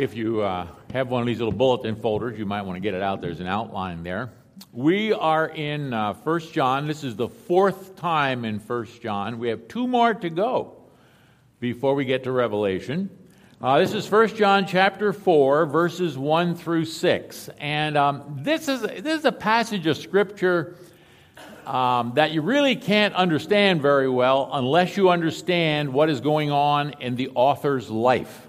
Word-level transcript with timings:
If 0.00 0.16
you 0.16 0.40
uh, 0.40 0.66
have 0.94 1.10
one 1.10 1.20
of 1.20 1.26
these 1.26 1.40
little 1.40 1.52
bulletin 1.52 1.94
folders, 1.94 2.38
you 2.38 2.46
might 2.46 2.62
want 2.62 2.76
to 2.76 2.80
get 2.80 2.94
it 2.94 3.02
out. 3.02 3.20
There's 3.20 3.40
an 3.40 3.46
outline 3.46 4.02
there. 4.02 4.30
We 4.72 5.12
are 5.12 5.46
in 5.46 5.92
uh, 5.92 6.14
1 6.14 6.40
John. 6.52 6.86
This 6.86 7.04
is 7.04 7.16
the 7.16 7.28
fourth 7.28 7.96
time 7.96 8.46
in 8.46 8.60
1 8.60 8.86
John. 9.02 9.38
We 9.38 9.50
have 9.50 9.68
two 9.68 9.86
more 9.86 10.14
to 10.14 10.30
go 10.30 10.78
before 11.60 11.94
we 11.94 12.06
get 12.06 12.24
to 12.24 12.32
Revelation. 12.32 13.10
Uh, 13.60 13.78
this 13.80 13.92
is 13.92 14.10
1 14.10 14.28
John 14.36 14.66
chapter 14.66 15.12
4, 15.12 15.66
verses 15.66 16.16
1 16.16 16.54
through 16.54 16.86
6. 16.86 17.50
And 17.58 17.98
um, 17.98 18.38
this, 18.40 18.68
is, 18.68 18.80
this 18.80 19.18
is 19.18 19.26
a 19.26 19.32
passage 19.32 19.86
of 19.86 19.98
Scripture 19.98 20.76
um, 21.66 22.12
that 22.14 22.30
you 22.30 22.40
really 22.40 22.74
can't 22.74 23.14
understand 23.14 23.82
very 23.82 24.08
well 24.08 24.48
unless 24.50 24.96
you 24.96 25.10
understand 25.10 25.92
what 25.92 26.08
is 26.08 26.22
going 26.22 26.50
on 26.50 26.94
in 27.00 27.16
the 27.16 27.28
author's 27.34 27.90
life. 27.90 28.46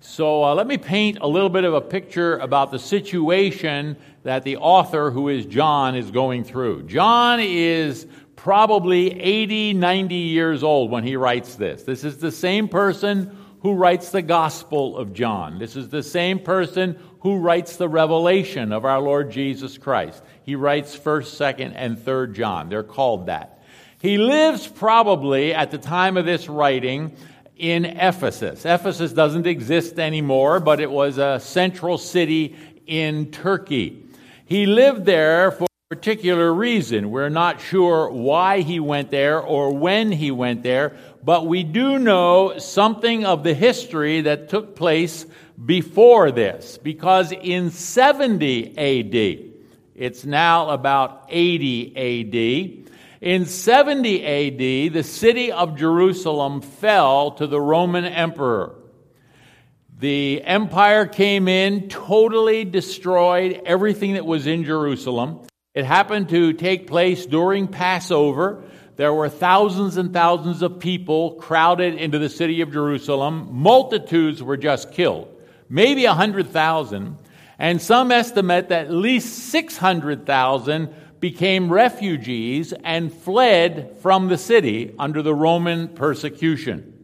So 0.00 0.44
uh, 0.44 0.54
let 0.54 0.66
me 0.66 0.78
paint 0.78 1.18
a 1.20 1.26
little 1.26 1.48
bit 1.48 1.64
of 1.64 1.74
a 1.74 1.80
picture 1.80 2.38
about 2.38 2.70
the 2.70 2.78
situation 2.78 3.96
that 4.22 4.44
the 4.44 4.58
author, 4.58 5.10
who 5.10 5.28
is 5.28 5.44
John, 5.44 5.96
is 5.96 6.10
going 6.10 6.44
through. 6.44 6.84
John 6.84 7.40
is 7.40 8.06
probably 8.36 9.20
80, 9.20 9.74
90 9.74 10.14
years 10.14 10.62
old 10.62 10.92
when 10.92 11.02
he 11.02 11.16
writes 11.16 11.56
this. 11.56 11.82
This 11.82 12.04
is 12.04 12.18
the 12.18 12.30
same 12.30 12.68
person 12.68 13.36
who 13.62 13.74
writes 13.74 14.10
the 14.10 14.22
Gospel 14.22 14.96
of 14.96 15.12
John. 15.12 15.58
This 15.58 15.74
is 15.74 15.88
the 15.88 16.04
same 16.04 16.38
person 16.38 16.96
who 17.20 17.38
writes 17.38 17.76
the 17.76 17.88
revelation 17.88 18.72
of 18.72 18.84
our 18.84 19.00
Lord 19.00 19.32
Jesus 19.32 19.76
Christ. 19.78 20.22
He 20.44 20.54
writes 20.54 20.96
1st, 20.96 21.56
2nd, 21.56 21.72
and 21.74 21.98
3rd 21.98 22.34
John. 22.34 22.68
They're 22.68 22.84
called 22.84 23.26
that. 23.26 23.58
He 24.00 24.16
lives 24.16 24.68
probably 24.68 25.52
at 25.52 25.72
the 25.72 25.78
time 25.78 26.16
of 26.16 26.24
this 26.24 26.48
writing 26.48 27.16
in 27.58 27.84
Ephesus. 27.84 28.64
Ephesus 28.64 29.12
doesn't 29.12 29.46
exist 29.46 29.98
anymore, 29.98 30.60
but 30.60 30.80
it 30.80 30.90
was 30.90 31.18
a 31.18 31.40
central 31.40 31.98
city 31.98 32.56
in 32.86 33.30
Turkey. 33.30 34.04
He 34.46 34.64
lived 34.66 35.04
there 35.04 35.50
for 35.50 35.64
a 35.64 35.94
particular 35.94 36.54
reason. 36.54 37.10
We're 37.10 37.28
not 37.28 37.60
sure 37.60 38.10
why 38.10 38.60
he 38.60 38.80
went 38.80 39.10
there 39.10 39.40
or 39.40 39.74
when 39.74 40.12
he 40.12 40.30
went 40.30 40.62
there, 40.62 40.96
but 41.22 41.46
we 41.46 41.64
do 41.64 41.98
know 41.98 42.58
something 42.58 43.26
of 43.26 43.42
the 43.42 43.54
history 43.54 44.22
that 44.22 44.48
took 44.48 44.76
place 44.76 45.26
before 45.66 46.30
this, 46.30 46.78
because 46.78 47.32
in 47.32 47.70
70 47.70 48.78
AD, 48.78 49.52
it's 49.96 50.24
now 50.24 50.70
about 50.70 51.26
80 51.28 52.84
AD, 52.86 52.87
in 53.20 53.46
70 53.46 54.24
AD, 54.24 54.92
the 54.92 55.02
city 55.02 55.50
of 55.50 55.76
Jerusalem 55.76 56.60
fell 56.60 57.32
to 57.32 57.46
the 57.46 57.60
Roman 57.60 58.04
emperor. 58.04 58.74
The 59.98 60.42
empire 60.44 61.06
came 61.06 61.48
in, 61.48 61.88
totally 61.88 62.64
destroyed 62.64 63.62
everything 63.66 64.14
that 64.14 64.24
was 64.24 64.46
in 64.46 64.64
Jerusalem. 64.64 65.40
It 65.74 65.84
happened 65.84 66.28
to 66.28 66.52
take 66.52 66.86
place 66.86 67.26
during 67.26 67.66
Passover. 67.66 68.62
There 68.94 69.12
were 69.12 69.28
thousands 69.28 69.96
and 69.96 70.12
thousands 70.12 70.62
of 70.62 70.78
people 70.78 71.34
crowded 71.34 71.94
into 71.94 72.20
the 72.20 72.28
city 72.28 72.60
of 72.60 72.72
Jerusalem. 72.72 73.48
Multitudes 73.50 74.40
were 74.40 74.56
just 74.56 74.92
killed, 74.92 75.28
maybe 75.68 76.06
100,000. 76.06 77.16
And 77.58 77.82
some 77.82 78.12
estimate 78.12 78.68
that 78.68 78.86
at 78.86 78.92
least 78.92 79.50
600,000 79.50 80.94
became 81.20 81.72
refugees 81.72 82.72
and 82.84 83.12
fled 83.12 83.96
from 84.00 84.28
the 84.28 84.38
city 84.38 84.94
under 84.98 85.22
the 85.22 85.34
Roman 85.34 85.88
persecution. 85.88 86.94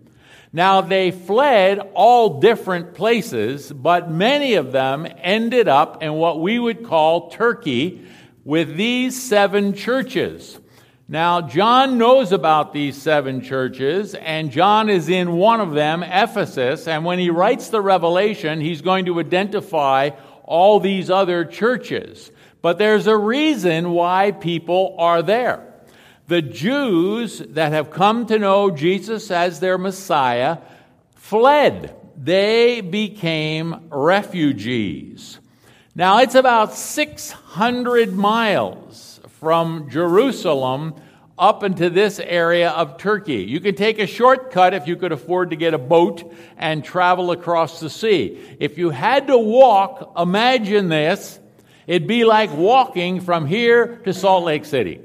Now, 0.53 0.83
they 0.83 1.11
fled 1.11 1.81
all 1.95 2.39
different 2.39 2.95
places, 2.95 3.73
but 3.73 4.09
many 4.09 4.55
of 4.55 4.71
them 4.71 5.05
ended 5.19 5.67
up 5.67 6.01
in 6.01 6.13
what 6.15 6.41
we 6.41 6.61
would 6.61 6.85
call 6.85 7.29
Turkey 7.31 8.07
with 8.45 8.77
these 8.77 9.21
seven 9.21 9.73
churches. 9.73 10.61
Now, 11.09 11.41
John 11.41 11.99
knows 11.99 12.31
about 12.31 12.73
these 12.73 12.97
seven 12.97 13.43
churches, 13.43 14.15
and 14.15 14.53
John 14.53 14.89
is 14.89 15.09
in 15.09 15.33
one 15.33 15.61
of 15.61 15.73
them, 15.73 16.03
Ephesus, 16.03 16.87
and 16.87 17.05
when 17.05 17.19
he 17.19 17.31
writes 17.31 17.69
the 17.69 17.83
Revelation, 17.83 18.61
he's 18.61 18.81
going 18.81 19.07
to 19.07 19.19
identify 19.19 20.11
all 20.45 20.79
these 20.79 21.11
other 21.11 21.45
churches. 21.45 22.31
But 22.65 22.79
there's 22.79 23.07
a 23.07 23.15
reason 23.15 23.91
why 23.91 24.31
people 24.31 24.97
are 24.99 25.21
there. 25.21 25.71
The 26.29 26.41
Jews 26.41 27.41
that 27.51 27.73
have 27.73 27.91
come 27.91 28.25
to 28.25 28.39
know 28.39 28.71
Jesus 28.71 29.31
as 29.31 29.61
their 29.61 29.77
Messiah 29.77 30.57
fled. 31.15 31.95
They 32.17 32.81
became 32.81 33.91
refugees. 33.91 35.41
Now, 35.95 36.21
it's 36.21 36.37
about 36.37 36.73
600 36.73 38.15
miles 38.15 39.21
from 39.41 39.91
Jerusalem 39.91 40.95
up 41.39 41.65
into 41.65 41.91
this 41.91 42.19
area 42.19 42.71
of 42.71 42.97
Turkey. 42.97 43.43
You 43.43 43.61
can 43.61 43.75
take 43.75 43.99
a 43.99 44.07
shortcut 44.07 44.73
if 44.73 44.89
you 44.89 44.97
could 44.97 45.13
afford 45.13 45.51
to 45.51 45.57
get 45.57 45.75
a 45.75 45.79
boat 45.79 46.33
and 46.57 46.83
travel 46.83 47.31
across 47.31 47.81
the 47.81 47.91
sea. 47.91 48.57
If 48.59 48.79
you 48.79 48.89
had 48.89 49.27
to 49.27 49.37
walk, 49.37 50.15
imagine 50.17 50.89
this 50.89 51.41
It'd 51.87 52.09
be 52.09 52.25
like 52.25 52.53
walking 52.53 53.21
from 53.21 53.47
here 53.47 53.97
to 54.05 54.13
Salt 54.13 54.45
Lake 54.45 54.65
City. 54.65 55.01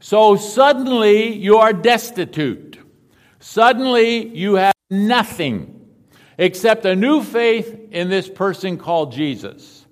So 0.00 0.36
suddenly 0.36 1.32
you 1.32 1.58
are 1.58 1.72
destitute. 1.72 2.78
Suddenly 3.40 4.28
you 4.28 4.54
have 4.54 4.74
nothing 4.90 5.88
except 6.38 6.84
a 6.84 6.94
new 6.94 7.22
faith 7.22 7.88
in 7.90 8.08
this 8.08 8.28
person 8.28 8.76
called 8.76 9.12
Jesus. 9.12 9.86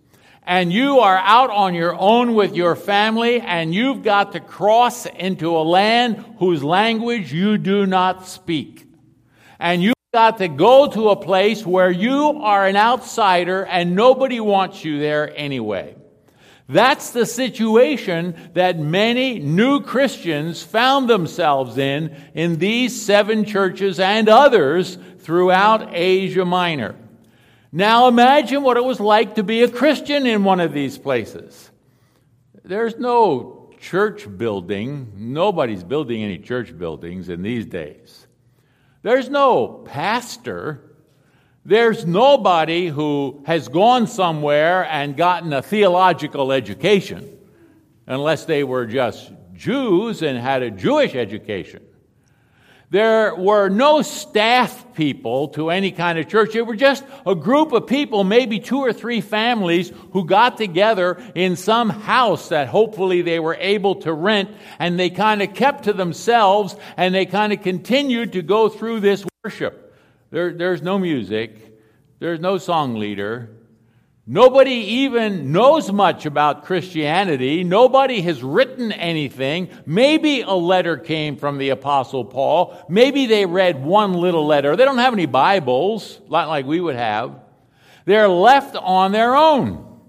And 0.44 0.72
you 0.72 0.98
are 0.98 1.19
out 1.19 1.50
on 1.50 1.75
your 1.75 1.94
own 1.94 2.34
with 2.34 2.56
your 2.56 2.75
family, 2.75 3.41
and 3.41 3.72
you've 3.72 4.03
got 4.03 4.32
to 4.32 4.41
cross 4.41 5.06
into 5.06 5.56
a 5.56 5.62
land 5.62 6.25
whose 6.38 6.65
language 6.65 7.32
you 7.32 7.59
do 7.59 7.87
not 7.87 8.26
speak. 8.26 8.87
And 9.60 9.82
you 9.82 9.92
got 10.12 10.36
to 10.36 10.48
go 10.48 10.86
to 10.88 11.08
a 11.08 11.16
place 11.16 11.64
where 11.64 11.90
you 11.90 12.42
are 12.42 12.66
an 12.66 12.76
outsider 12.76 13.64
and 13.64 13.96
nobody 13.96 14.40
wants 14.40 14.84
you 14.84 14.98
there 14.98 15.32
anyway. 15.34 15.96
That's 16.68 17.12
the 17.12 17.24
situation 17.24 18.36
that 18.52 18.78
many 18.78 19.38
new 19.38 19.80
Christians 19.80 20.62
found 20.62 21.08
themselves 21.08 21.78
in 21.78 22.14
in 22.34 22.58
these 22.58 23.00
seven 23.00 23.46
churches 23.46 23.98
and 23.98 24.28
others 24.28 24.98
throughout 25.20 25.94
Asia 25.94 26.44
Minor. 26.44 26.94
Now 27.72 28.06
imagine 28.06 28.62
what 28.62 28.76
it 28.76 28.84
was 28.84 29.00
like 29.00 29.36
to 29.36 29.42
be 29.42 29.62
a 29.62 29.68
Christian 29.68 30.26
in 30.26 30.44
one 30.44 30.60
of 30.60 30.74
these 30.74 30.98
places. 30.98 31.70
There's 32.62 32.98
no 32.98 33.70
church 33.80 34.28
building. 34.36 35.10
Nobody's 35.16 35.82
building 35.82 36.22
any 36.22 36.36
church 36.36 36.76
buildings 36.76 37.30
in 37.30 37.40
these 37.40 37.64
days. 37.64 38.22
There's 39.02 39.28
no 39.28 39.82
pastor. 39.84 40.96
There's 41.64 42.06
nobody 42.06 42.88
who 42.88 43.42
has 43.46 43.68
gone 43.68 44.06
somewhere 44.06 44.84
and 44.86 45.16
gotten 45.16 45.52
a 45.52 45.62
theological 45.62 46.52
education, 46.52 47.38
unless 48.06 48.44
they 48.44 48.64
were 48.64 48.86
just 48.86 49.32
Jews 49.54 50.22
and 50.22 50.38
had 50.38 50.62
a 50.62 50.70
Jewish 50.70 51.14
education. 51.14 51.82
There 52.92 53.34
were 53.34 53.70
no 53.70 54.03
staff 54.03 54.92
people 54.92 55.48
to 55.48 55.70
any 55.70 55.92
kind 55.92 56.19
of 56.19 56.28
church. 56.28 56.54
It 56.54 56.66
were 56.66 56.76
just 56.76 57.03
a 57.26 57.34
group 57.34 57.72
of 57.72 57.86
people, 57.86 58.22
maybe 58.22 58.60
two 58.60 58.80
or 58.80 58.92
three 58.92 59.22
families, 59.22 59.91
who 60.10 60.26
got 60.26 60.58
together 60.58 61.19
in 61.34 61.56
some 61.56 61.88
house 61.88 62.50
that 62.50 62.69
hopefully 62.69 63.22
they 63.22 63.41
were 63.41 63.56
able 63.58 63.94
to 64.03 64.12
rent, 64.12 64.50
and 64.78 65.00
they 65.00 65.08
kind 65.08 65.41
of 65.41 65.54
kept 65.54 65.84
to 65.84 65.94
themselves, 65.94 66.76
and 66.98 67.14
they 67.14 67.25
kind 67.25 67.54
of 67.54 67.62
continued 67.62 68.34
to 68.34 68.42
go 68.42 68.69
through 68.69 69.00
this 69.00 69.24
worship. 69.42 69.97
There, 70.30 70.53
there's 70.53 70.83
no 70.83 70.98
music, 70.98 71.80
there's 72.18 72.41
no 72.41 72.59
song 72.59 72.97
leader, 72.97 73.48
Nobody 74.32 74.70
even 74.70 75.52
knows 75.52 75.92
much 75.92 76.24
about 76.24 76.64
Christianity. 76.64 77.64
Nobody 77.64 78.22
has 78.22 78.42
written 78.42 78.90
anything. 78.90 79.68
Maybe 79.84 80.40
a 80.40 80.54
letter 80.54 80.96
came 80.96 81.36
from 81.36 81.58
the 81.58 81.68
Apostle 81.68 82.24
Paul. 82.24 82.74
Maybe 82.88 83.26
they 83.26 83.44
read 83.44 83.84
one 83.84 84.14
little 84.14 84.46
letter. 84.46 84.74
They 84.74 84.86
don't 84.86 84.96
have 84.96 85.12
any 85.12 85.26
Bibles, 85.26 86.18
like 86.28 86.64
we 86.64 86.80
would 86.80 86.96
have. 86.96 87.40
They're 88.06 88.26
left 88.26 88.74
on 88.74 89.12
their 89.12 89.36
own. 89.36 90.00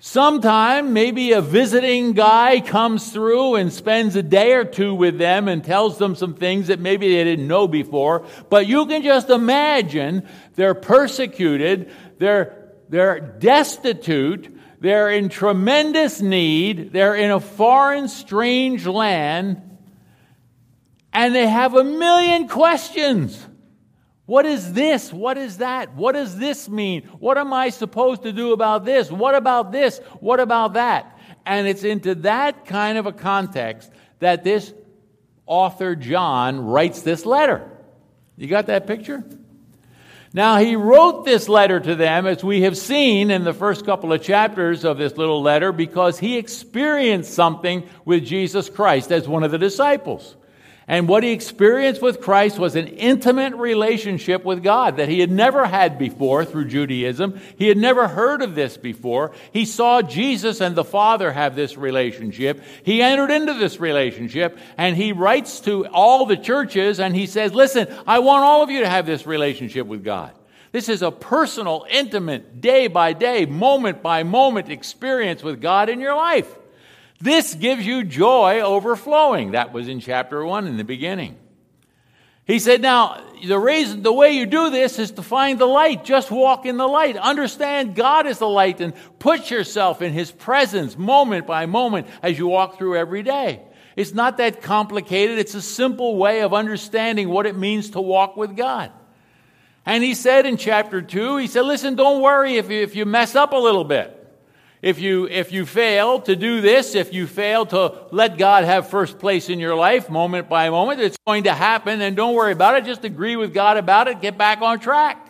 Sometime, 0.00 0.92
maybe 0.92 1.32
a 1.32 1.40
visiting 1.40 2.12
guy 2.12 2.60
comes 2.60 3.10
through 3.10 3.54
and 3.54 3.72
spends 3.72 4.16
a 4.16 4.22
day 4.22 4.52
or 4.52 4.66
two 4.66 4.94
with 4.94 5.16
them 5.16 5.48
and 5.48 5.64
tells 5.64 5.96
them 5.96 6.14
some 6.14 6.34
things 6.34 6.66
that 6.66 6.78
maybe 6.78 7.08
they 7.08 7.24
didn't 7.24 7.48
know 7.48 7.66
before. 7.66 8.26
But 8.50 8.66
you 8.66 8.84
can 8.84 9.02
just 9.02 9.30
imagine 9.30 10.28
they're 10.56 10.74
persecuted. 10.74 11.90
They're 12.18 12.59
they're 12.90 13.20
destitute. 13.20 14.58
They're 14.80 15.10
in 15.10 15.28
tremendous 15.28 16.20
need. 16.20 16.92
They're 16.92 17.14
in 17.14 17.30
a 17.30 17.40
foreign, 17.40 18.08
strange 18.08 18.86
land. 18.86 19.78
And 21.12 21.34
they 21.34 21.46
have 21.46 21.74
a 21.74 21.84
million 21.84 22.48
questions. 22.48 23.46
What 24.26 24.44
is 24.46 24.72
this? 24.72 25.12
What 25.12 25.38
is 25.38 25.58
that? 25.58 25.94
What 25.94 26.12
does 26.12 26.36
this 26.36 26.68
mean? 26.68 27.02
What 27.18 27.38
am 27.38 27.52
I 27.52 27.70
supposed 27.70 28.22
to 28.24 28.32
do 28.32 28.52
about 28.52 28.84
this? 28.84 29.10
What 29.10 29.34
about 29.34 29.72
this? 29.72 29.98
What 30.20 30.40
about 30.40 30.74
that? 30.74 31.18
And 31.46 31.66
it's 31.66 31.84
into 31.84 32.16
that 32.16 32.66
kind 32.66 32.98
of 32.98 33.06
a 33.06 33.12
context 33.12 33.90
that 34.18 34.44
this 34.44 34.72
author, 35.46 35.96
John, 35.96 36.64
writes 36.64 37.02
this 37.02 37.24
letter. 37.26 37.68
You 38.36 38.46
got 38.46 38.66
that 38.66 38.86
picture? 38.86 39.24
Now, 40.32 40.58
he 40.58 40.76
wrote 40.76 41.24
this 41.24 41.48
letter 41.48 41.80
to 41.80 41.96
them, 41.96 42.24
as 42.26 42.44
we 42.44 42.62
have 42.62 42.78
seen 42.78 43.32
in 43.32 43.42
the 43.42 43.52
first 43.52 43.84
couple 43.84 44.12
of 44.12 44.22
chapters 44.22 44.84
of 44.84 44.96
this 44.96 45.16
little 45.16 45.42
letter, 45.42 45.72
because 45.72 46.20
he 46.20 46.36
experienced 46.36 47.34
something 47.34 47.88
with 48.04 48.24
Jesus 48.24 48.70
Christ 48.70 49.10
as 49.10 49.26
one 49.26 49.42
of 49.42 49.50
the 49.50 49.58
disciples. 49.58 50.36
And 50.90 51.06
what 51.06 51.22
he 51.22 51.30
experienced 51.30 52.02
with 52.02 52.20
Christ 52.20 52.58
was 52.58 52.74
an 52.74 52.88
intimate 52.88 53.54
relationship 53.54 54.44
with 54.44 54.64
God 54.64 54.96
that 54.96 55.08
he 55.08 55.20
had 55.20 55.30
never 55.30 55.64
had 55.64 56.00
before 56.00 56.44
through 56.44 56.64
Judaism. 56.64 57.40
He 57.56 57.68
had 57.68 57.78
never 57.78 58.08
heard 58.08 58.42
of 58.42 58.56
this 58.56 58.76
before. 58.76 59.30
He 59.52 59.66
saw 59.66 60.02
Jesus 60.02 60.60
and 60.60 60.74
the 60.74 60.82
Father 60.82 61.30
have 61.30 61.54
this 61.54 61.76
relationship. 61.76 62.60
He 62.82 63.02
entered 63.02 63.30
into 63.30 63.54
this 63.54 63.78
relationship 63.78 64.58
and 64.76 64.96
he 64.96 65.12
writes 65.12 65.60
to 65.60 65.86
all 65.86 66.26
the 66.26 66.36
churches 66.36 66.98
and 66.98 67.14
he 67.14 67.26
says, 67.26 67.54
Listen, 67.54 67.86
I 68.04 68.18
want 68.18 68.42
all 68.42 68.64
of 68.64 68.70
you 68.70 68.80
to 68.80 68.88
have 68.88 69.06
this 69.06 69.28
relationship 69.28 69.86
with 69.86 70.02
God. 70.02 70.32
This 70.72 70.88
is 70.88 71.02
a 71.02 71.12
personal, 71.12 71.86
intimate, 71.88 72.60
day 72.60 72.88
by 72.88 73.12
day, 73.12 73.46
moment 73.46 74.02
by 74.02 74.24
moment 74.24 74.68
experience 74.68 75.44
with 75.44 75.60
God 75.60 75.88
in 75.88 76.00
your 76.00 76.16
life. 76.16 76.52
This 77.20 77.54
gives 77.54 77.84
you 77.84 78.04
joy 78.04 78.60
overflowing. 78.60 79.52
That 79.52 79.72
was 79.72 79.88
in 79.88 80.00
chapter 80.00 80.44
1 80.44 80.66
in 80.66 80.76
the 80.76 80.84
beginning. 80.84 81.36
He 82.46 82.58
said, 82.58 82.80
Now, 82.80 83.22
the 83.46 83.58
reason, 83.58 84.02
the 84.02 84.12
way 84.12 84.32
you 84.32 84.46
do 84.46 84.70
this 84.70 84.98
is 84.98 85.12
to 85.12 85.22
find 85.22 85.58
the 85.58 85.66
light. 85.66 86.04
Just 86.04 86.30
walk 86.30 86.66
in 86.66 86.78
the 86.78 86.86
light. 86.86 87.16
Understand 87.16 87.94
God 87.94 88.26
is 88.26 88.38
the 88.38 88.48
light 88.48 88.80
and 88.80 88.94
put 89.18 89.50
yourself 89.50 90.02
in 90.02 90.12
His 90.12 90.32
presence 90.32 90.96
moment 90.96 91.46
by 91.46 91.66
moment 91.66 92.08
as 92.22 92.38
you 92.38 92.46
walk 92.46 92.78
through 92.78 92.96
every 92.96 93.22
day. 93.22 93.62
It's 93.96 94.14
not 94.14 94.38
that 94.38 94.62
complicated. 94.62 95.38
It's 95.38 95.54
a 95.54 95.62
simple 95.62 96.16
way 96.16 96.40
of 96.40 96.54
understanding 96.54 97.28
what 97.28 97.46
it 97.46 97.56
means 97.56 97.90
to 97.90 98.00
walk 98.00 98.36
with 98.36 98.56
God. 98.56 98.90
And 99.84 100.02
he 100.02 100.14
said 100.14 100.46
in 100.46 100.56
chapter 100.56 101.02
2, 101.02 101.36
he 101.36 101.46
said, 101.46 101.62
Listen, 101.62 101.96
don't 101.96 102.22
worry 102.22 102.56
if 102.56 102.70
you, 102.70 102.80
if 102.80 102.96
you 102.96 103.04
mess 103.04 103.34
up 103.34 103.52
a 103.52 103.56
little 103.56 103.84
bit. 103.84 104.19
If 104.82 104.98
you, 104.98 105.28
if 105.28 105.52
you 105.52 105.66
fail 105.66 106.20
to 106.22 106.34
do 106.34 106.62
this, 106.62 106.94
if 106.94 107.12
you 107.12 107.26
fail 107.26 107.66
to 107.66 108.06
let 108.12 108.38
God 108.38 108.64
have 108.64 108.88
first 108.88 109.18
place 109.18 109.50
in 109.50 109.58
your 109.58 109.74
life 109.74 110.08
moment 110.08 110.48
by 110.48 110.70
moment, 110.70 111.00
it's 111.00 111.18
going 111.26 111.44
to 111.44 111.52
happen 111.52 112.00
and 112.00 112.16
don't 112.16 112.34
worry 112.34 112.52
about 112.52 112.76
it. 112.76 112.86
Just 112.86 113.04
agree 113.04 113.36
with 113.36 113.52
God 113.52 113.76
about 113.76 114.08
it. 114.08 114.22
Get 114.22 114.38
back 114.38 114.62
on 114.62 114.80
track. 114.80 115.26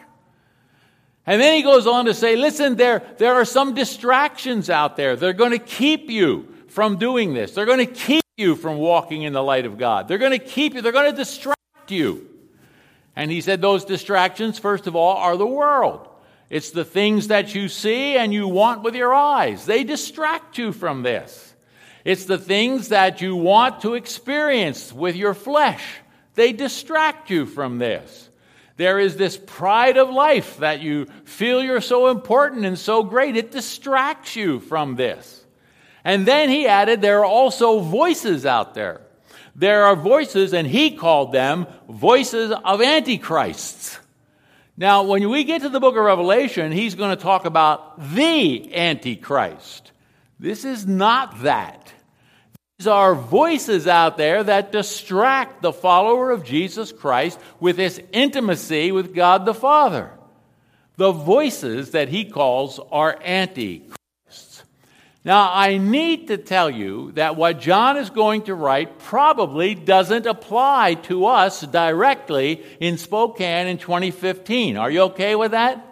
And 1.26 1.40
then 1.40 1.54
he 1.56 1.62
goes 1.62 1.86
on 1.86 2.04
to 2.04 2.14
say, 2.14 2.36
listen, 2.36 2.76
there, 2.76 3.02
there 3.18 3.34
are 3.34 3.44
some 3.44 3.74
distractions 3.74 4.70
out 4.70 4.96
there. 4.96 5.16
They're 5.16 5.32
going 5.32 5.52
to 5.52 5.58
keep 5.58 6.10
you 6.10 6.54
from 6.68 6.96
doing 6.96 7.34
this. 7.34 7.52
They're 7.52 7.66
going 7.66 7.84
to 7.84 7.92
keep 7.92 8.24
you 8.36 8.54
from 8.54 8.78
walking 8.78 9.22
in 9.22 9.32
the 9.32 9.42
light 9.42 9.66
of 9.66 9.78
God. 9.78 10.06
They're 10.06 10.18
going 10.18 10.38
to 10.38 10.44
keep 10.44 10.74
you, 10.74 10.80
they're 10.80 10.92
going 10.92 11.10
to 11.10 11.16
distract 11.16 11.90
you. 11.90 12.28
And 13.16 13.30
he 13.30 13.40
said 13.40 13.60
those 13.60 13.84
distractions, 13.84 14.60
first 14.60 14.86
of 14.86 14.94
all, 14.94 15.16
are 15.16 15.36
the 15.36 15.46
world. 15.46 16.08
It's 16.50 16.72
the 16.72 16.84
things 16.84 17.28
that 17.28 17.54
you 17.54 17.68
see 17.68 18.16
and 18.16 18.34
you 18.34 18.48
want 18.48 18.82
with 18.82 18.96
your 18.96 19.14
eyes. 19.14 19.64
They 19.64 19.84
distract 19.84 20.58
you 20.58 20.72
from 20.72 21.02
this. 21.02 21.54
It's 22.04 22.24
the 22.24 22.38
things 22.38 22.88
that 22.88 23.20
you 23.20 23.36
want 23.36 23.82
to 23.82 23.94
experience 23.94 24.92
with 24.92 25.14
your 25.14 25.34
flesh. 25.34 25.82
They 26.34 26.52
distract 26.52 27.30
you 27.30 27.46
from 27.46 27.78
this. 27.78 28.28
There 28.76 28.98
is 28.98 29.16
this 29.16 29.36
pride 29.36 29.96
of 29.96 30.10
life 30.10 30.56
that 30.58 30.80
you 30.80 31.04
feel 31.24 31.62
you're 31.62 31.80
so 31.80 32.08
important 32.08 32.64
and 32.64 32.78
so 32.78 33.04
great. 33.04 33.36
It 33.36 33.52
distracts 33.52 34.34
you 34.34 34.58
from 34.58 34.96
this. 34.96 35.44
And 36.02 36.26
then 36.26 36.48
he 36.48 36.66
added, 36.66 37.00
there 37.00 37.20
are 37.20 37.26
also 37.26 37.80
voices 37.80 38.46
out 38.46 38.74
there. 38.74 39.02
There 39.54 39.84
are 39.84 39.96
voices, 39.96 40.54
and 40.54 40.66
he 40.66 40.92
called 40.92 41.32
them 41.32 41.66
voices 41.88 42.52
of 42.64 42.80
antichrists. 42.80 43.98
Now, 44.80 45.02
when 45.02 45.28
we 45.28 45.44
get 45.44 45.60
to 45.60 45.68
the 45.68 45.78
book 45.78 45.94
of 45.94 46.02
Revelation, 46.02 46.72
he's 46.72 46.94
going 46.94 47.14
to 47.14 47.22
talk 47.22 47.44
about 47.44 48.00
the 48.14 48.74
Antichrist. 48.74 49.92
This 50.38 50.64
is 50.64 50.86
not 50.86 51.42
that. 51.42 51.92
These 52.78 52.86
are 52.86 53.14
voices 53.14 53.86
out 53.86 54.16
there 54.16 54.42
that 54.42 54.72
distract 54.72 55.60
the 55.60 55.74
follower 55.74 56.30
of 56.30 56.44
Jesus 56.44 56.92
Christ 56.92 57.38
with 57.60 57.76
this 57.76 58.00
intimacy 58.10 58.90
with 58.90 59.14
God 59.14 59.44
the 59.44 59.52
Father. 59.52 60.12
The 60.96 61.12
voices 61.12 61.90
that 61.90 62.08
he 62.08 62.24
calls 62.24 62.80
are 62.90 63.18
antichrist. 63.22 63.99
Now, 65.22 65.52
I 65.52 65.76
need 65.76 66.28
to 66.28 66.38
tell 66.38 66.70
you 66.70 67.12
that 67.12 67.36
what 67.36 67.60
John 67.60 67.98
is 67.98 68.08
going 68.08 68.42
to 68.42 68.54
write 68.54 68.98
probably 68.98 69.74
doesn't 69.74 70.24
apply 70.24 70.94
to 70.94 71.26
us 71.26 71.60
directly 71.60 72.64
in 72.80 72.96
Spokane 72.96 73.66
in 73.66 73.76
2015. 73.76 74.78
Are 74.78 74.90
you 74.90 75.02
okay 75.02 75.36
with 75.36 75.50
that? 75.50 75.86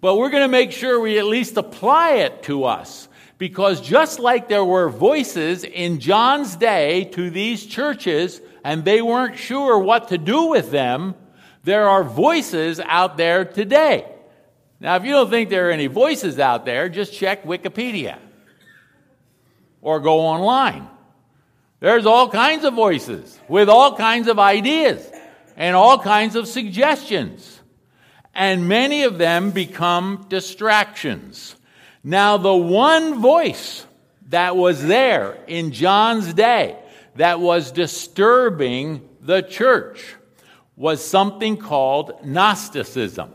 But 0.00 0.16
we're 0.16 0.30
going 0.30 0.42
to 0.42 0.48
make 0.48 0.72
sure 0.72 0.98
we 0.98 1.20
at 1.20 1.26
least 1.26 1.56
apply 1.56 2.14
it 2.14 2.42
to 2.44 2.64
us. 2.64 3.08
Because 3.38 3.80
just 3.80 4.18
like 4.18 4.48
there 4.48 4.64
were 4.64 4.88
voices 4.88 5.62
in 5.62 6.00
John's 6.00 6.56
day 6.56 7.04
to 7.12 7.30
these 7.30 7.64
churches, 7.64 8.40
and 8.64 8.84
they 8.84 9.02
weren't 9.02 9.38
sure 9.38 9.78
what 9.78 10.08
to 10.08 10.18
do 10.18 10.46
with 10.46 10.72
them, 10.72 11.14
there 11.62 11.88
are 11.88 12.02
voices 12.02 12.80
out 12.80 13.16
there 13.16 13.44
today. 13.44 14.04
Now, 14.80 14.96
if 14.96 15.04
you 15.04 15.12
don't 15.12 15.30
think 15.30 15.48
there 15.48 15.68
are 15.68 15.72
any 15.72 15.86
voices 15.86 16.40
out 16.40 16.64
there, 16.64 16.88
just 16.88 17.12
check 17.12 17.44
Wikipedia 17.44 18.18
or 19.82 20.00
go 20.00 20.20
online. 20.20 20.88
There's 21.80 22.06
all 22.06 22.30
kinds 22.30 22.64
of 22.64 22.74
voices 22.74 23.38
with 23.48 23.68
all 23.68 23.96
kinds 23.96 24.28
of 24.28 24.38
ideas 24.38 25.06
and 25.56 25.76
all 25.76 25.98
kinds 25.98 26.36
of 26.36 26.48
suggestions. 26.48 27.60
And 28.32 28.68
many 28.68 29.02
of 29.02 29.18
them 29.18 29.50
become 29.50 30.24
distractions. 30.28 31.56
Now, 32.02 32.36
the 32.38 32.54
one 32.54 33.20
voice 33.20 33.84
that 34.28 34.56
was 34.56 34.82
there 34.82 35.36
in 35.46 35.72
John's 35.72 36.32
day 36.32 36.78
that 37.16 37.40
was 37.40 37.72
disturbing 37.72 39.08
the 39.20 39.42
church 39.42 40.14
was 40.76 41.04
something 41.04 41.56
called 41.56 42.24
Gnosticism. 42.24 43.34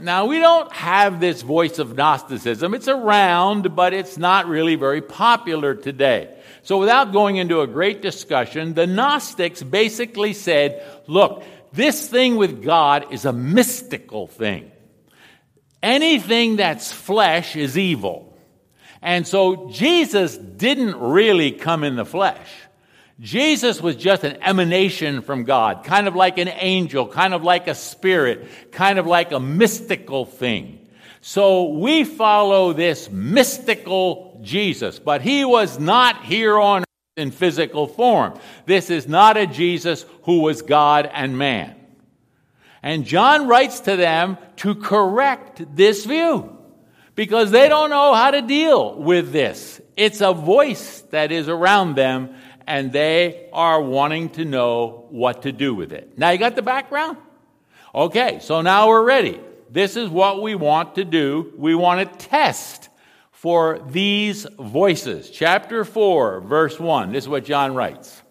Now, 0.00 0.26
we 0.26 0.38
don't 0.38 0.72
have 0.72 1.20
this 1.20 1.42
voice 1.42 1.78
of 1.78 1.96
Gnosticism. 1.96 2.74
It's 2.74 2.88
around, 2.88 3.76
but 3.76 3.92
it's 3.92 4.18
not 4.18 4.46
really 4.46 4.74
very 4.74 5.00
popular 5.00 5.74
today. 5.74 6.36
So, 6.62 6.78
without 6.78 7.12
going 7.12 7.36
into 7.36 7.60
a 7.60 7.66
great 7.66 8.02
discussion, 8.02 8.74
the 8.74 8.86
Gnostics 8.86 9.62
basically 9.62 10.32
said, 10.32 10.82
look, 11.06 11.44
this 11.72 12.08
thing 12.08 12.36
with 12.36 12.62
God 12.62 13.12
is 13.12 13.24
a 13.24 13.32
mystical 13.32 14.26
thing. 14.26 14.70
Anything 15.82 16.56
that's 16.56 16.90
flesh 16.90 17.56
is 17.56 17.76
evil. 17.76 18.36
And 19.02 19.26
so, 19.26 19.68
Jesus 19.70 20.36
didn't 20.36 20.96
really 20.96 21.52
come 21.52 21.84
in 21.84 21.96
the 21.96 22.06
flesh. 22.06 22.48
Jesus 23.20 23.80
was 23.80 23.94
just 23.94 24.24
an 24.24 24.42
emanation 24.42 25.22
from 25.22 25.44
God, 25.44 25.84
kind 25.84 26.08
of 26.08 26.16
like 26.16 26.38
an 26.38 26.48
angel, 26.48 27.06
kind 27.06 27.32
of 27.32 27.44
like 27.44 27.68
a 27.68 27.74
spirit, 27.74 28.72
kind 28.72 28.98
of 28.98 29.06
like 29.06 29.30
a 29.30 29.38
mystical 29.38 30.24
thing. 30.24 30.88
So 31.20 31.70
we 31.70 32.04
follow 32.04 32.72
this 32.72 33.08
mystical 33.10 34.40
Jesus, 34.42 34.98
but 34.98 35.22
he 35.22 35.44
was 35.44 35.78
not 35.78 36.24
here 36.24 36.58
on 36.58 36.80
earth 36.80 36.86
in 37.16 37.30
physical 37.30 37.86
form. 37.86 38.38
This 38.66 38.90
is 38.90 39.06
not 39.06 39.36
a 39.36 39.46
Jesus 39.46 40.04
who 40.24 40.40
was 40.40 40.62
God 40.62 41.08
and 41.10 41.38
man. 41.38 41.76
And 42.82 43.06
John 43.06 43.46
writes 43.46 43.80
to 43.80 43.96
them 43.96 44.36
to 44.56 44.74
correct 44.74 45.62
this 45.74 46.04
view 46.04 46.58
because 47.14 47.50
they 47.50 47.68
don't 47.68 47.90
know 47.90 48.12
how 48.12 48.32
to 48.32 48.42
deal 48.42 48.94
with 48.94 49.32
this. 49.32 49.80
It's 49.96 50.20
a 50.20 50.34
voice 50.34 51.00
that 51.10 51.32
is 51.32 51.48
around 51.48 51.94
them 51.94 52.34
and 52.66 52.92
they 52.92 53.48
are 53.52 53.80
wanting 53.80 54.30
to 54.30 54.44
know 54.44 55.06
what 55.10 55.42
to 55.42 55.52
do 55.52 55.74
with 55.74 55.92
it. 55.92 56.18
Now 56.18 56.30
you 56.30 56.38
got 56.38 56.56
the 56.56 56.62
background? 56.62 57.18
Okay, 57.94 58.38
so 58.40 58.60
now 58.60 58.88
we're 58.88 59.04
ready. 59.04 59.40
This 59.70 59.96
is 59.96 60.08
what 60.08 60.42
we 60.42 60.54
want 60.54 60.96
to 60.96 61.04
do. 61.04 61.52
We 61.56 61.74
want 61.74 62.12
to 62.12 62.26
test 62.26 62.88
for 63.32 63.78
these 63.90 64.46
voices. 64.58 65.30
Chapter 65.30 65.84
4, 65.84 66.40
verse 66.40 66.78
1. 66.80 67.12
This 67.12 67.24
is 67.24 67.28
what 67.28 67.44
John 67.44 67.74
writes. 67.74 68.22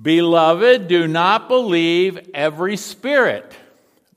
Beloved, 0.00 0.88
do 0.88 1.06
not 1.06 1.48
believe 1.48 2.30
every 2.34 2.76
spirit, 2.76 3.52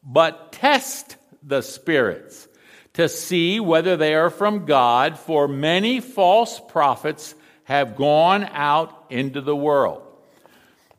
but 0.04 0.52
test 0.52 1.16
the 1.44 1.62
spirits 1.62 2.48
to 2.94 3.10
see 3.10 3.60
whether 3.60 3.98
they 3.98 4.16
are 4.16 4.30
from 4.30 4.66
God, 4.66 5.20
for 5.20 5.48
many 5.48 6.00
false 6.00 6.60
prophets 6.60 7.36
have 7.66 7.96
gone 7.96 8.44
out 8.46 9.06
into 9.10 9.42
the 9.42 9.56
world. 9.56 10.02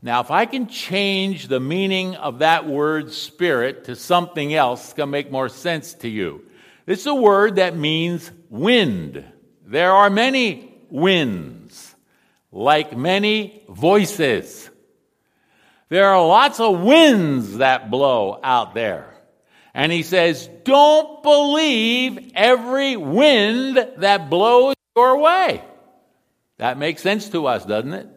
Now, 0.03 0.21
if 0.21 0.31
I 0.31 0.47
can 0.47 0.69
change 0.69 1.49
the 1.49 1.59
meaning 1.59 2.15
of 2.15 2.41
that 2.41 2.67
word 2.67 3.13
spirit 3.13 3.85
to 3.85 3.97
something 3.97 4.55
else, 4.55 4.85
it's 4.85 4.93
going 4.93 5.09
to 5.09 5.13
make 5.13 5.33
more 5.33 5.49
sense 5.49 5.95
to 5.95 6.09
you. 6.09 6.45
This 6.85 7.01
is 7.01 7.07
a 7.07 7.15
word 7.15 7.57
that 7.57 7.77
means 7.77 8.31
wind. 8.49 9.25
There 9.65 9.93
are 9.93 10.11
many 10.11 10.73
winds, 10.91 11.95
like 12.53 12.97
many 12.97 13.65
voices. 13.69 14.71
There 15.89 16.07
are 16.07 16.25
lots 16.25 16.61
of 16.61 16.81
winds 16.81 17.59
that 17.59 17.91
blow 17.91 18.39
out 18.43 18.75
there. 18.75 19.15
And 19.75 19.91
he 19.91 20.03
says, 20.03 20.49
don't 20.65 21.23
believe 21.23 22.33
every 22.35 22.97
wind 22.97 23.77
that 23.99 24.31
blows 24.31 24.75
your 24.97 25.19
way. 25.19 25.63
That 26.59 26.79
makes 26.79 27.03
sense 27.03 27.29
to 27.31 27.47
us, 27.47 27.65
doesn't 27.65 27.93
it? 27.93 28.09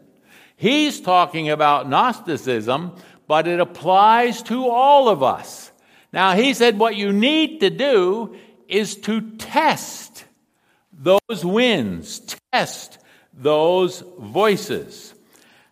He's 0.56 1.02
talking 1.02 1.50
about 1.50 1.90
Gnosticism, 1.90 2.96
but 3.28 3.48
it 3.48 3.60
applies 3.60 4.42
to 4.44 4.70
all 4.70 5.10
of 5.10 5.24
us. 5.24 5.72
Now, 6.12 6.34
he 6.34 6.54
said 6.54 6.80
what 6.80 6.96
you 6.96 7.14
need 7.14 7.60
to 7.60 7.70
do 7.70 8.36
is 8.68 8.96
to 8.98 9.22
test 9.38 10.26
those 10.92 11.44
winds, 11.46 12.36
test 12.52 12.98
those 13.34 14.04
voices. 14.20 15.14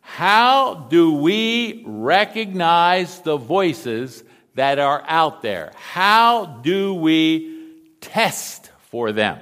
How 0.01 0.87
do 0.89 1.13
we 1.13 1.83
recognize 1.85 3.19
the 3.21 3.37
voices 3.37 4.23
that 4.55 4.79
are 4.79 5.03
out 5.07 5.41
there? 5.41 5.73
How 5.75 6.45
do 6.45 6.93
we 6.93 7.73
test 7.99 8.71
for 8.89 9.11
them? 9.11 9.39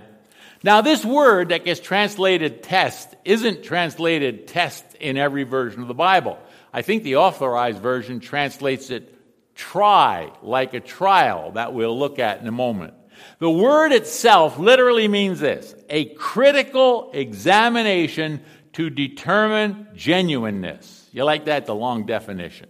Now, 0.65 0.81
this 0.81 1.05
word 1.05 1.49
that 1.49 1.63
gets 1.63 1.79
translated 1.79 2.63
test 2.63 3.13
isn't 3.23 3.61
translated 3.61 4.47
test 4.47 4.83
in 4.95 5.15
every 5.15 5.43
version 5.43 5.83
of 5.83 5.87
the 5.87 5.93
Bible. 5.93 6.39
I 6.73 6.81
think 6.81 7.03
the 7.03 7.17
authorized 7.17 7.77
version 7.77 8.19
translates 8.19 8.89
it 8.89 9.13
try, 9.53 10.31
like 10.41 10.73
a 10.73 10.79
trial 10.79 11.51
that 11.51 11.75
we'll 11.75 11.95
look 11.95 12.17
at 12.17 12.41
in 12.41 12.47
a 12.47 12.51
moment. 12.51 12.95
The 13.37 13.49
word 13.49 13.91
itself 13.91 14.57
literally 14.57 15.07
means 15.07 15.39
this 15.39 15.75
a 15.87 16.05
critical 16.05 17.11
examination 17.13 18.41
to 18.73 18.89
determine 18.89 19.89
genuineness. 19.93 21.07
You 21.11 21.25
like 21.25 21.45
that? 21.45 21.67
The 21.67 21.75
long 21.75 22.07
definition. 22.07 22.69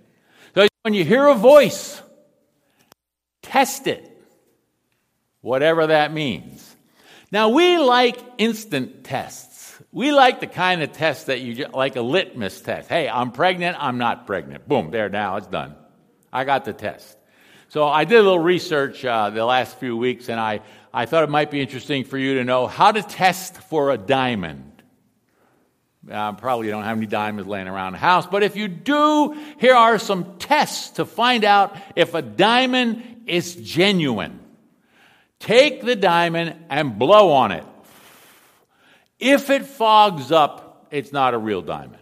So 0.53 0.67
when 0.81 0.95
you 0.95 1.05
hear 1.05 1.27
a 1.27 1.33
voice, 1.33 2.01
test 3.41 3.87
it, 3.87 4.21
whatever 5.39 5.87
that 5.87 6.11
means. 6.11 6.75
Now, 7.32 7.50
we 7.50 7.77
like 7.77 8.17
instant 8.38 9.03
tests. 9.03 9.82
We 9.91 10.12
like 10.12 10.39
the 10.39 10.48
kind 10.48 10.84
of 10.84 10.91
test 10.91 11.27
that 11.27 11.41
you 11.41 11.67
like 11.74 11.96
a 11.96 12.01
litmus 12.01 12.62
test. 12.62 12.89
Hey, 12.89 13.10
I'm 13.10 13.32
pregnant, 13.32 13.77
I'm 13.79 13.98
not 13.98 14.27
pregnant. 14.27 14.67
Boom, 14.67 14.91
there 14.91 15.10
now, 15.10 15.38
it's 15.38 15.48
done. 15.48 15.75
I 16.32 16.44
got 16.44 16.65
the 16.65 16.74
test. 16.74 17.17
So 17.70 17.88
I 17.88 18.05
did 18.05 18.20
a 18.20 18.24
little 18.24 18.39
research 18.39 19.03
uh, 19.03 19.32
the 19.32 19.44
last 19.44 19.79
few 19.79 19.98
weeks, 19.98 20.29
and 20.29 20.39
I, 20.39 20.62
I 20.94 21.05
thought 21.05 21.24
it 21.24 21.29
might 21.29 21.51
be 21.51 21.60
interesting 21.60 22.03
for 22.03 22.17
you 22.17 22.36
to 22.36 22.44
know 22.44 22.67
how 22.67 22.91
to 22.91 23.01
test 23.01 23.58
for 23.58 23.91
a 23.91 23.98
diamond. 23.98 24.72
Uh, 26.10 26.34
probably 26.34 26.67
don't 26.67 26.84
have 26.84 26.98
any 26.98 27.08
diamonds 27.08 27.50
laying 27.50 27.67
around 27.67 27.94
the 27.94 27.98
house, 27.98 28.27
but 28.27 28.44
if 28.44 28.55
you 28.55 28.67
do, 28.67 29.36
here 29.60 29.74
are 29.74 29.98
some 29.98 30.38
tests 30.38 30.91
to 30.91 31.05
find 31.05 31.44
out 31.44 31.75
if 31.96 32.13
a 32.13 32.22
diamond 32.22 33.24
is 33.25 33.55
genuine. 33.55 34.39
Take 35.39 35.81
the 35.81 35.95
diamond 35.95 36.55
and 36.69 36.97
blow 36.97 37.31
on 37.31 37.51
it. 37.51 37.65
If 39.19 39.49
it 39.49 39.65
fogs 39.65 40.31
up, 40.31 40.87
it's 40.91 41.11
not 41.11 41.33
a 41.33 41.37
real 41.37 41.61
diamond. 41.61 42.01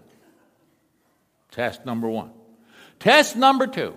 Test 1.51 1.85
number 1.85 2.09
one. 2.09 2.31
Test 2.99 3.35
number 3.35 3.67
two 3.67 3.95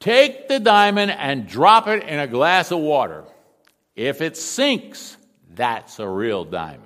take 0.00 0.48
the 0.48 0.60
diamond 0.60 1.10
and 1.10 1.48
drop 1.48 1.88
it 1.88 2.04
in 2.04 2.18
a 2.18 2.26
glass 2.26 2.70
of 2.70 2.78
water. 2.78 3.24
If 3.96 4.20
it 4.20 4.36
sinks, 4.36 5.16
that's 5.54 5.98
a 5.98 6.08
real 6.08 6.44
diamond. 6.44 6.84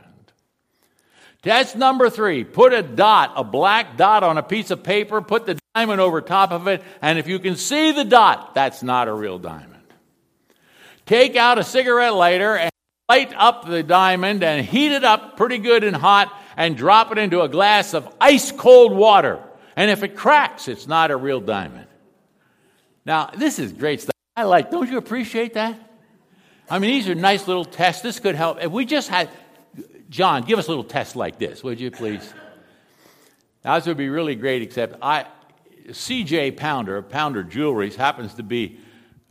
Test 1.42 1.76
number 1.76 2.08
three 2.08 2.44
put 2.44 2.72
a 2.72 2.82
dot, 2.82 3.32
a 3.36 3.44
black 3.44 3.96
dot 3.96 4.22
on 4.22 4.38
a 4.38 4.42
piece 4.42 4.70
of 4.70 4.82
paper, 4.82 5.20
put 5.20 5.44
the 5.44 5.58
diamond 5.74 6.00
over 6.00 6.20
top 6.20 6.52
of 6.52 6.66
it, 6.68 6.82
and 7.02 7.18
if 7.18 7.26
you 7.28 7.38
can 7.38 7.56
see 7.56 7.92
the 7.92 8.04
dot, 8.04 8.54
that's 8.54 8.82
not 8.82 9.08
a 9.08 9.12
real 9.12 9.38
diamond. 9.38 9.71
Take 11.06 11.36
out 11.36 11.58
a 11.58 11.64
cigarette 11.64 12.14
lighter 12.14 12.56
and 12.56 12.70
light 13.08 13.32
up 13.36 13.66
the 13.66 13.82
diamond 13.82 14.42
and 14.42 14.64
heat 14.64 14.92
it 14.92 15.04
up 15.04 15.36
pretty 15.36 15.58
good 15.58 15.84
and 15.84 15.96
hot 15.96 16.32
and 16.56 16.76
drop 16.76 17.12
it 17.12 17.18
into 17.18 17.42
a 17.42 17.48
glass 17.48 17.94
of 17.94 18.08
ice 18.20 18.52
cold 18.52 18.92
water. 18.92 19.42
And 19.76 19.90
if 19.90 20.02
it 20.02 20.16
cracks, 20.16 20.68
it's 20.68 20.86
not 20.86 21.10
a 21.10 21.16
real 21.16 21.40
diamond. 21.40 21.86
Now, 23.04 23.30
this 23.36 23.58
is 23.58 23.72
great 23.72 24.00
stuff. 24.00 24.12
I 24.36 24.44
like, 24.44 24.70
don't 24.70 24.90
you 24.90 24.98
appreciate 24.98 25.54
that? 25.54 25.78
I 26.70 26.78
mean, 26.78 26.90
these 26.90 27.08
are 27.08 27.14
nice 27.14 27.46
little 27.48 27.64
tests. 27.64 28.02
This 28.02 28.20
could 28.20 28.34
help. 28.34 28.62
If 28.62 28.70
we 28.70 28.86
just 28.86 29.08
had, 29.08 29.28
John, 30.08 30.42
give 30.42 30.58
us 30.58 30.66
a 30.66 30.68
little 30.68 30.84
test 30.84 31.16
like 31.16 31.38
this, 31.38 31.62
would 31.62 31.80
you 31.80 31.90
please? 31.90 32.32
Now, 33.64 33.78
this 33.78 33.86
would 33.86 33.96
be 33.96 34.08
really 34.08 34.34
great, 34.34 34.62
except 34.62 34.96
I, 35.02 35.26
CJ 35.88 36.56
Pounder, 36.56 37.02
Pounder 37.02 37.44
Jewelries, 37.44 37.94
happens 37.94 38.34
to 38.34 38.42
be 38.42 38.78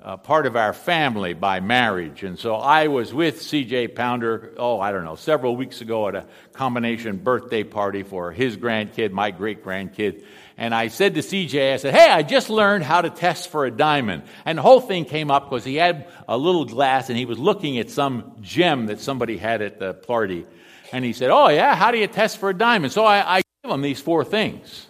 uh, 0.01 0.17
part 0.17 0.47
of 0.47 0.55
our 0.55 0.73
family 0.73 1.33
by 1.33 1.59
marriage. 1.59 2.23
And 2.23 2.39
so 2.39 2.55
I 2.55 2.87
was 2.87 3.13
with 3.13 3.39
CJ 3.39 3.95
Pounder, 3.95 4.53
oh, 4.57 4.79
I 4.79 4.91
don't 4.91 5.03
know, 5.03 5.15
several 5.15 5.55
weeks 5.55 5.81
ago 5.81 6.07
at 6.07 6.15
a 6.15 6.25
combination 6.53 7.17
birthday 7.17 7.63
party 7.63 8.03
for 8.03 8.31
his 8.31 8.57
grandkid, 8.57 9.11
my 9.11 9.31
great 9.31 9.63
grandkid. 9.63 10.23
And 10.57 10.73
I 10.73 10.87
said 10.87 11.15
to 11.15 11.21
CJ, 11.21 11.73
I 11.73 11.77
said, 11.77 11.93
hey, 11.93 12.09
I 12.09 12.23
just 12.23 12.49
learned 12.49 12.83
how 12.83 13.01
to 13.01 13.09
test 13.09 13.49
for 13.49 13.65
a 13.65 13.71
diamond. 13.71 14.23
And 14.45 14.57
the 14.57 14.61
whole 14.61 14.81
thing 14.81 15.05
came 15.05 15.29
up 15.29 15.49
because 15.49 15.63
he 15.63 15.75
had 15.75 16.07
a 16.27 16.37
little 16.37 16.65
glass 16.65 17.09
and 17.09 17.17
he 17.17 17.25
was 17.25 17.37
looking 17.37 17.77
at 17.77 17.89
some 17.89 18.37
gem 18.41 18.87
that 18.87 18.99
somebody 18.99 19.37
had 19.37 19.61
at 19.61 19.79
the 19.79 19.93
party. 19.93 20.45
And 20.91 21.05
he 21.05 21.13
said, 21.13 21.29
oh, 21.29 21.49
yeah, 21.49 21.75
how 21.75 21.91
do 21.91 21.99
you 21.99 22.07
test 22.07 22.37
for 22.37 22.49
a 22.49 22.57
diamond? 22.57 22.91
So 22.91 23.05
I, 23.05 23.37
I 23.37 23.41
gave 23.63 23.71
him 23.71 23.81
these 23.81 24.01
four 24.01 24.25
things. 24.25 24.87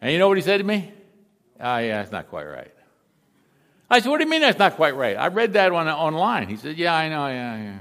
And 0.00 0.12
you 0.12 0.18
know 0.18 0.28
what 0.28 0.36
he 0.36 0.42
said 0.42 0.58
to 0.58 0.64
me? 0.64 0.92
Oh, 1.58 1.78
yeah, 1.78 2.02
it's 2.02 2.12
not 2.12 2.28
quite 2.28 2.44
right. 2.44 2.72
I 3.90 4.00
said, 4.00 4.10
What 4.10 4.18
do 4.18 4.24
you 4.24 4.30
mean 4.30 4.40
that's 4.40 4.58
not 4.58 4.76
quite 4.76 4.96
right? 4.96 5.16
I 5.16 5.28
read 5.28 5.54
that 5.54 5.72
one 5.72 5.88
online. 5.88 6.48
He 6.48 6.56
said, 6.56 6.76
Yeah, 6.76 6.94
I 6.94 7.08
know, 7.08 7.26
yeah, 7.28 7.56
yeah. 7.56 7.78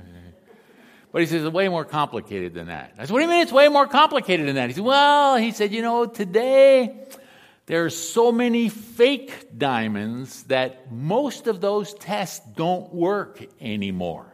But 1.12 1.22
he 1.22 1.28
says, 1.28 1.44
It's 1.44 1.54
way 1.54 1.68
more 1.70 1.86
complicated 1.86 2.54
than 2.54 2.68
that. 2.68 2.94
I 2.98 3.06
said, 3.06 3.12
What 3.12 3.20
do 3.20 3.26
you 3.26 3.32
mean 3.32 3.42
it's 3.42 3.52
way 3.52 3.68
more 3.70 3.88
complicated 3.88 4.48
than 4.48 4.56
that? 4.56 4.70
He 4.70 4.76
said, 4.76 4.84
Well, 4.84 5.36
he 5.36 5.52
said, 5.52 5.72
You 5.72 5.82
know, 5.82 6.06
today 6.06 7.08
there's 7.66 7.98
so 7.98 8.32
many 8.32 8.70
fake 8.70 9.58
diamonds 9.58 10.44
that 10.44 10.92
most 10.92 11.48
of 11.48 11.60
those 11.60 11.94
tests 11.96 12.46
don't 12.56 12.94
work 12.94 13.44
anymore. 13.60 14.34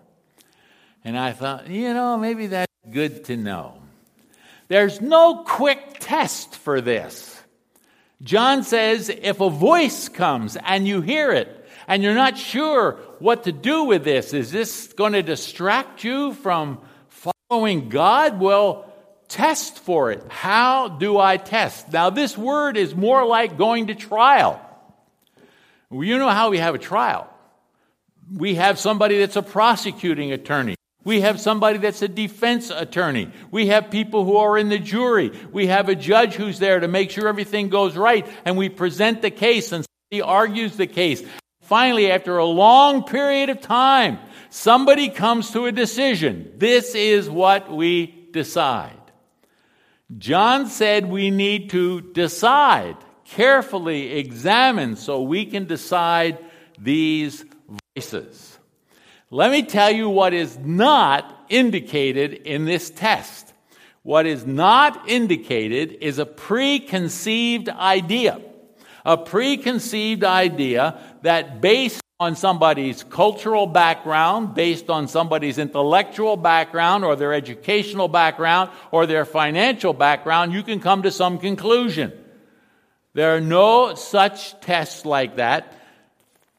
And 1.03 1.17
I 1.17 1.31
thought, 1.31 1.67
you 1.67 1.93
know, 1.93 2.17
maybe 2.17 2.47
that's 2.47 2.71
good 2.89 3.25
to 3.25 3.35
know. 3.35 3.79
There's 4.67 5.01
no 5.01 5.43
quick 5.45 5.97
test 5.99 6.55
for 6.55 6.79
this. 6.79 7.41
John 8.21 8.63
says 8.63 9.09
if 9.09 9.41
a 9.41 9.49
voice 9.49 10.07
comes 10.09 10.55
and 10.55 10.87
you 10.87 11.01
hear 11.01 11.31
it, 11.31 11.62
and 11.87 12.03
you're 12.03 12.13
not 12.13 12.37
sure 12.37 12.99
what 13.19 13.43
to 13.43 13.51
do 13.51 13.85
with 13.85 14.03
this. 14.03 14.33
Is 14.33 14.51
this 14.51 14.91
going 14.93 15.13
to 15.13 15.23
distract 15.23 16.03
you 16.03 16.33
from 16.33 16.79
following 17.49 17.89
God? 17.89 18.39
Well, 18.39 18.91
test 19.27 19.79
for 19.79 20.11
it. 20.11 20.23
How 20.29 20.87
do 20.87 21.17
I 21.17 21.37
test? 21.37 21.91
Now, 21.91 22.09
this 22.09 22.37
word 22.37 22.77
is 22.77 22.95
more 22.95 23.25
like 23.25 23.57
going 23.57 23.87
to 23.87 23.95
trial. 23.95 24.61
You 25.91 26.17
know 26.17 26.29
how 26.29 26.49
we 26.49 26.57
have 26.57 26.75
a 26.75 26.79
trial. 26.79 27.29
We 28.31 28.55
have 28.55 28.79
somebody 28.79 29.19
that's 29.19 29.35
a 29.35 29.43
prosecuting 29.43 30.31
attorney. 30.31 30.75
We 31.03 31.21
have 31.21 31.39
somebody 31.39 31.79
that's 31.79 32.01
a 32.01 32.07
defense 32.07 32.69
attorney. 32.69 33.29
We 33.51 33.67
have 33.67 33.91
people 33.91 34.23
who 34.23 34.37
are 34.37 34.57
in 34.57 34.69
the 34.69 34.79
jury. 34.79 35.31
We 35.51 35.67
have 35.67 35.89
a 35.89 35.95
judge 35.95 36.35
who's 36.35 36.59
there 36.59 36.79
to 36.79 36.87
make 36.87 37.11
sure 37.11 37.27
everything 37.27 37.69
goes 37.69 37.97
right. 37.97 38.25
And 38.45 38.57
we 38.57 38.69
present 38.69 39.21
the 39.21 39.31
case 39.31 39.71
and 39.71 39.85
he 40.09 40.21
argues 40.21 40.77
the 40.77 40.87
case. 40.87 41.21
Finally, 41.73 42.11
after 42.11 42.37
a 42.37 42.45
long 42.45 43.03
period 43.03 43.49
of 43.49 43.59
time, 43.59 44.19
somebody 44.51 45.09
comes 45.09 45.49
to 45.49 45.65
a 45.65 45.71
decision. 45.71 46.53
This 46.57 46.93
is 46.93 47.27
what 47.27 47.71
we 47.71 48.27
decide. 48.29 49.01
John 50.15 50.67
said 50.67 51.09
we 51.09 51.31
need 51.31 51.71
to 51.71 52.01
decide, 52.01 52.95
carefully 53.25 54.19
examine, 54.19 54.97
so 54.97 55.23
we 55.23 55.47
can 55.47 55.65
decide 55.65 56.37
these 56.77 57.43
voices. 57.95 58.59
Let 59.31 59.49
me 59.49 59.63
tell 59.63 59.89
you 59.89 60.09
what 60.09 60.35
is 60.35 60.59
not 60.59 61.45
indicated 61.49 62.33
in 62.33 62.65
this 62.65 62.91
test. 62.91 63.51
What 64.03 64.27
is 64.27 64.45
not 64.45 65.09
indicated 65.09 65.97
is 66.01 66.19
a 66.19 66.27
preconceived 66.27 67.67
idea 67.67 68.39
a 69.05 69.17
preconceived 69.17 70.23
idea 70.23 70.99
that 71.23 71.61
based 71.61 72.01
on 72.19 72.35
somebody's 72.35 73.03
cultural 73.03 73.65
background, 73.65 74.53
based 74.55 74.89
on 74.89 75.07
somebody's 75.07 75.57
intellectual 75.57 76.37
background 76.37 77.03
or 77.03 77.15
their 77.15 77.33
educational 77.33 78.07
background 78.07 78.69
or 78.91 79.05
their 79.05 79.25
financial 79.25 79.93
background, 79.93 80.53
you 80.53 80.63
can 80.63 80.79
come 80.79 81.01
to 81.03 81.11
some 81.11 81.39
conclusion. 81.39 82.13
There 83.13 83.35
are 83.35 83.41
no 83.41 83.95
such 83.95 84.59
tests 84.61 85.05
like 85.05 85.37
that. 85.37 85.79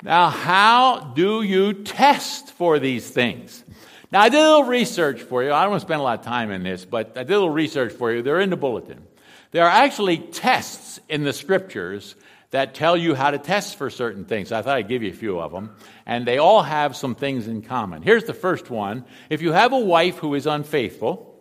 Now, 0.03 0.29
how 0.29 1.13
do 1.15 1.43
you 1.43 1.73
test 1.73 2.53
for 2.53 2.79
these 2.79 3.09
things? 3.09 3.65
Now, 4.13 4.21
I 4.21 4.29
did 4.29 4.39
a 4.39 4.43
little 4.43 4.65
research 4.65 5.23
for 5.23 5.43
you. 5.43 5.53
I 5.53 5.63
don't 5.63 5.71
want 5.71 5.81
to 5.81 5.87
spend 5.87 6.01
a 6.01 6.05
lot 6.05 6.19
of 6.19 6.25
time 6.25 6.51
in 6.51 6.63
this, 6.63 6.85
but 6.85 7.17
I 7.17 7.25
did 7.25 7.33
a 7.33 7.39
little 7.39 7.51
research 7.51 7.93
for 7.93 8.13
you. 8.13 8.23
They're 8.23 8.41
in 8.41 8.51
the 8.51 8.57
bulletin. 8.57 9.03
There 9.51 9.65
are 9.65 9.71
actually 9.71 10.19
tests 10.19 11.01
in 11.09 11.25
the 11.25 11.33
scriptures 11.33 12.15
that 12.55 12.73
tell 12.73 12.97
you 12.97 13.17
how 13.17 13.33
to 13.33 13.39
test 13.39 13.75
for 13.75 13.91
certain 13.91 14.25
things. 14.25 14.53
I 14.53 14.63
thought 14.63 14.77
I'd 14.77 14.87
give 14.87 15.03
you 15.03 15.11
a 15.11 15.13
few 15.13 15.41
of 15.41 15.51
them. 15.51 15.75
And 16.07 16.25
they 16.25 16.39
all 16.39 16.63
have 16.63 16.95
some 16.95 17.17
things 17.17 17.49
in 17.49 17.63
common. 17.63 18.03
Here's 18.03 18.25
the 18.25 18.33
first 18.33 18.71
one. 18.71 19.05
If 19.29 19.43
you 19.43 19.51
have 19.51 19.73
a 19.73 19.79
wife 19.79 20.19
who 20.19 20.35
is 20.37 20.47
unfaithful, 20.47 21.35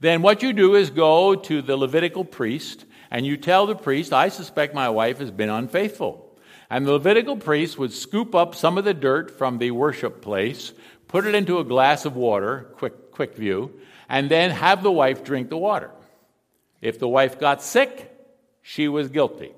then 0.00 0.22
what 0.22 0.42
you 0.42 0.54
do 0.54 0.76
is 0.76 0.88
go 0.88 1.34
to 1.34 1.60
the 1.60 1.76
Levitical 1.76 2.24
priest 2.24 2.86
and 3.10 3.26
you 3.26 3.36
tell 3.36 3.66
the 3.66 3.76
priest, 3.76 4.14
I 4.14 4.30
suspect 4.30 4.74
my 4.74 4.88
wife 4.88 5.18
has 5.18 5.30
been 5.30 5.50
unfaithful. 5.50 6.38
And 6.70 6.86
the 6.86 6.92
Levitical 6.92 7.36
priest 7.36 7.78
would 7.78 7.92
scoop 7.92 8.34
up 8.34 8.54
some 8.54 8.78
of 8.78 8.86
the 8.86 8.94
dirt 8.94 9.36
from 9.36 9.58
the 9.58 9.72
worship 9.72 10.22
place, 10.22 10.72
put 11.06 11.26
it 11.26 11.34
into 11.34 11.58
a 11.58 11.64
glass 11.64 12.06
of 12.06 12.16
water, 12.16 12.70
quick, 12.76 13.12
quick 13.12 13.36
view, 13.36 13.78
and 14.08 14.30
then 14.30 14.52
have 14.52 14.82
the 14.82 14.90
wife 14.90 15.22
drink 15.22 15.50
the 15.50 15.58
water. 15.58 15.90
If 16.80 16.98
the 16.98 17.08
wife 17.08 17.38
got 17.38 17.62
sick, 17.62 18.10
she 18.62 18.88
was 18.88 19.10
guilty. 19.10 19.52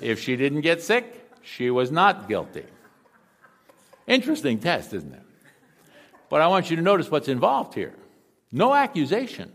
If 0.00 0.20
she 0.20 0.36
didn't 0.36 0.62
get 0.62 0.82
sick, 0.82 1.30
she 1.42 1.70
was 1.70 1.90
not 1.90 2.28
guilty. 2.28 2.64
Interesting 4.06 4.58
test, 4.58 4.92
isn't 4.92 5.12
it? 5.12 5.22
But 6.28 6.40
I 6.40 6.48
want 6.48 6.70
you 6.70 6.76
to 6.76 6.82
notice 6.82 7.10
what's 7.10 7.28
involved 7.28 7.74
here. 7.74 7.94
No 8.52 8.74
accusation. 8.74 9.52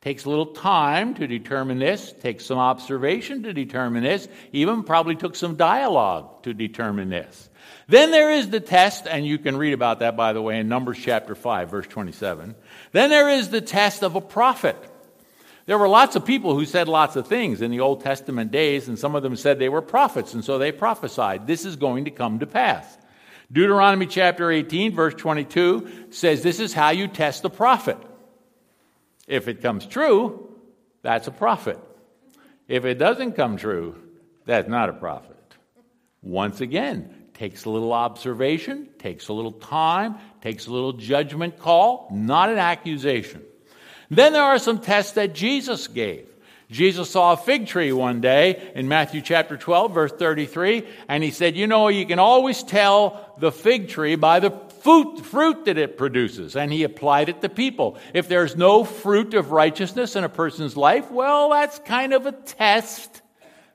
Takes 0.00 0.26
a 0.26 0.30
little 0.30 0.46
time 0.46 1.14
to 1.14 1.26
determine 1.26 1.80
this, 1.80 2.12
takes 2.20 2.46
some 2.46 2.58
observation 2.58 3.42
to 3.42 3.52
determine 3.52 4.04
this, 4.04 4.28
even 4.52 4.84
probably 4.84 5.16
took 5.16 5.34
some 5.34 5.56
dialogue 5.56 6.44
to 6.44 6.54
determine 6.54 7.08
this. 7.08 7.50
Then 7.88 8.12
there 8.12 8.30
is 8.30 8.48
the 8.48 8.60
test, 8.60 9.06
and 9.08 9.26
you 9.26 9.38
can 9.38 9.56
read 9.56 9.72
about 9.72 9.98
that, 9.98 10.16
by 10.16 10.32
the 10.32 10.40
way, 10.42 10.60
in 10.60 10.68
Numbers 10.68 10.98
chapter 10.98 11.34
5, 11.34 11.70
verse 11.70 11.86
27. 11.88 12.54
Then 12.92 13.10
there 13.10 13.28
is 13.28 13.48
the 13.48 13.60
test 13.60 14.04
of 14.04 14.14
a 14.14 14.20
prophet. 14.20 14.76
There 15.68 15.76
were 15.76 15.86
lots 15.86 16.16
of 16.16 16.24
people 16.24 16.54
who 16.54 16.64
said 16.64 16.88
lots 16.88 17.14
of 17.14 17.26
things 17.26 17.60
in 17.60 17.70
the 17.70 17.80
Old 17.80 18.00
Testament 18.00 18.50
days, 18.50 18.88
and 18.88 18.98
some 18.98 19.14
of 19.14 19.22
them 19.22 19.36
said 19.36 19.58
they 19.58 19.68
were 19.68 19.82
prophets, 19.82 20.32
and 20.32 20.42
so 20.42 20.56
they 20.56 20.72
prophesied, 20.72 21.46
This 21.46 21.66
is 21.66 21.76
going 21.76 22.06
to 22.06 22.10
come 22.10 22.38
to 22.38 22.46
pass. 22.46 22.96
Deuteronomy 23.52 24.06
chapter 24.06 24.50
18, 24.50 24.94
verse 24.94 25.12
22 25.12 26.06
says, 26.08 26.42
This 26.42 26.58
is 26.58 26.72
how 26.72 26.88
you 26.88 27.06
test 27.06 27.44
a 27.44 27.50
prophet. 27.50 27.98
If 29.26 29.46
it 29.46 29.60
comes 29.60 29.84
true, 29.84 30.56
that's 31.02 31.28
a 31.28 31.32
prophet. 31.32 31.78
If 32.66 32.86
it 32.86 32.94
doesn't 32.94 33.32
come 33.32 33.58
true, 33.58 33.94
that's 34.46 34.70
not 34.70 34.88
a 34.88 34.94
prophet. 34.94 35.36
Once 36.22 36.62
again, 36.62 37.14
takes 37.34 37.66
a 37.66 37.70
little 37.70 37.92
observation, 37.92 38.88
takes 38.98 39.28
a 39.28 39.34
little 39.34 39.52
time, 39.52 40.16
takes 40.40 40.66
a 40.66 40.72
little 40.72 40.94
judgment 40.94 41.58
call, 41.58 42.08
not 42.10 42.48
an 42.48 42.56
accusation. 42.56 43.42
Then 44.10 44.32
there 44.32 44.42
are 44.42 44.58
some 44.58 44.80
tests 44.80 45.12
that 45.12 45.34
Jesus 45.34 45.86
gave. 45.86 46.26
Jesus 46.70 47.10
saw 47.10 47.32
a 47.32 47.36
fig 47.36 47.66
tree 47.66 47.92
one 47.92 48.20
day 48.20 48.70
in 48.74 48.88
Matthew 48.88 49.22
chapter 49.22 49.56
12, 49.56 49.94
verse 49.94 50.12
33, 50.12 50.86
and 51.08 51.24
he 51.24 51.30
said, 51.30 51.56
You 51.56 51.66
know, 51.66 51.88
you 51.88 52.04
can 52.04 52.18
always 52.18 52.62
tell 52.62 53.34
the 53.38 53.50
fig 53.50 53.88
tree 53.88 54.16
by 54.16 54.40
the 54.40 54.50
fruit, 54.82 55.24
fruit 55.24 55.64
that 55.64 55.78
it 55.78 55.96
produces. 55.96 56.56
And 56.56 56.70
he 56.70 56.82
applied 56.82 57.30
it 57.30 57.40
to 57.40 57.48
people. 57.48 57.96
If 58.12 58.28
there's 58.28 58.54
no 58.54 58.84
fruit 58.84 59.32
of 59.32 59.50
righteousness 59.50 60.14
in 60.14 60.24
a 60.24 60.28
person's 60.28 60.76
life, 60.76 61.10
well, 61.10 61.50
that's 61.50 61.78
kind 61.80 62.12
of 62.12 62.26
a 62.26 62.32
test 62.32 63.22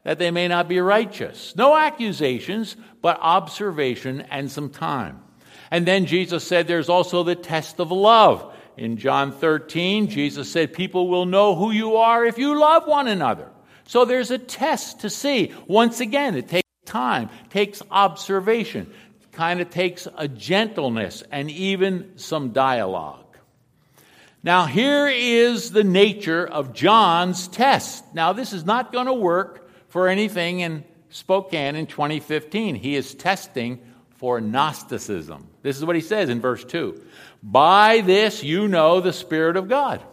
that 0.03 0.19
they 0.19 0.29
may 0.29 0.47
not 0.47 0.67
be 0.67 0.79
righteous. 0.79 1.55
No 1.55 1.75
accusations, 1.75 2.75
but 3.01 3.17
observation 3.21 4.21
and 4.29 4.51
some 4.51 4.69
time. 4.69 5.21
And 5.71 5.87
then 5.87 6.05
Jesus 6.05 6.45
said 6.45 6.67
there's 6.67 6.89
also 6.89 7.23
the 7.23 7.35
test 7.35 7.79
of 7.79 7.91
love. 7.91 8.52
In 8.77 8.97
John 8.97 9.31
13, 9.31 10.07
Jesus 10.07 10.51
said, 10.51 10.73
People 10.73 11.07
will 11.07 11.25
know 11.25 11.55
who 11.55 11.71
you 11.71 11.97
are 11.97 12.25
if 12.25 12.37
you 12.37 12.59
love 12.59 12.87
one 12.87 13.07
another. 13.07 13.49
So 13.85 14.05
there's 14.05 14.31
a 14.31 14.37
test 14.37 15.01
to 15.01 15.09
see. 15.09 15.53
Once 15.67 15.99
again, 15.99 16.35
it 16.35 16.47
takes 16.47 16.69
time, 16.85 17.29
takes 17.49 17.81
observation, 17.91 18.91
kind 19.31 19.61
of 19.61 19.69
takes 19.69 20.07
a 20.17 20.27
gentleness 20.27 21.23
and 21.31 21.51
even 21.51 22.13
some 22.17 22.51
dialogue. 22.51 23.19
Now, 24.41 24.65
here 24.65 25.07
is 25.07 25.71
the 25.71 25.83
nature 25.83 26.45
of 26.45 26.73
John's 26.73 27.47
test. 27.47 28.03
Now, 28.13 28.33
this 28.33 28.51
is 28.51 28.65
not 28.65 28.91
going 28.91 29.05
to 29.05 29.13
work 29.13 29.69
for 29.89 30.07
anything 30.07 30.59
in 30.59 30.83
Spokane 31.09 31.75
in 31.75 31.87
2015. 31.87 32.75
He 32.75 32.95
is 32.95 33.13
testing 33.13 33.79
for 34.15 34.39
Gnosticism. 34.39 35.47
This 35.61 35.77
is 35.77 35.85
what 35.85 35.95
he 35.95 36.01
says 36.01 36.29
in 36.29 36.41
verse 36.41 36.63
2 36.63 37.01
By 37.41 38.01
this 38.01 38.43
you 38.43 38.67
know 38.67 39.01
the 39.01 39.13
Spirit 39.13 39.57
of 39.57 39.67
God. 39.67 40.03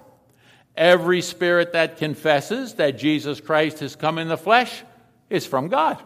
Every 0.77 1.21
spirit 1.21 1.73
that 1.73 1.99
confesses 1.99 2.75
that 2.75 2.97
Jesus 2.97 3.41
Christ 3.41 3.81
has 3.81 3.97
come 3.97 4.19
in 4.19 4.29
the 4.29 4.39
flesh 4.39 4.83
is 5.29 5.45
from 5.45 5.69
God. 5.69 6.03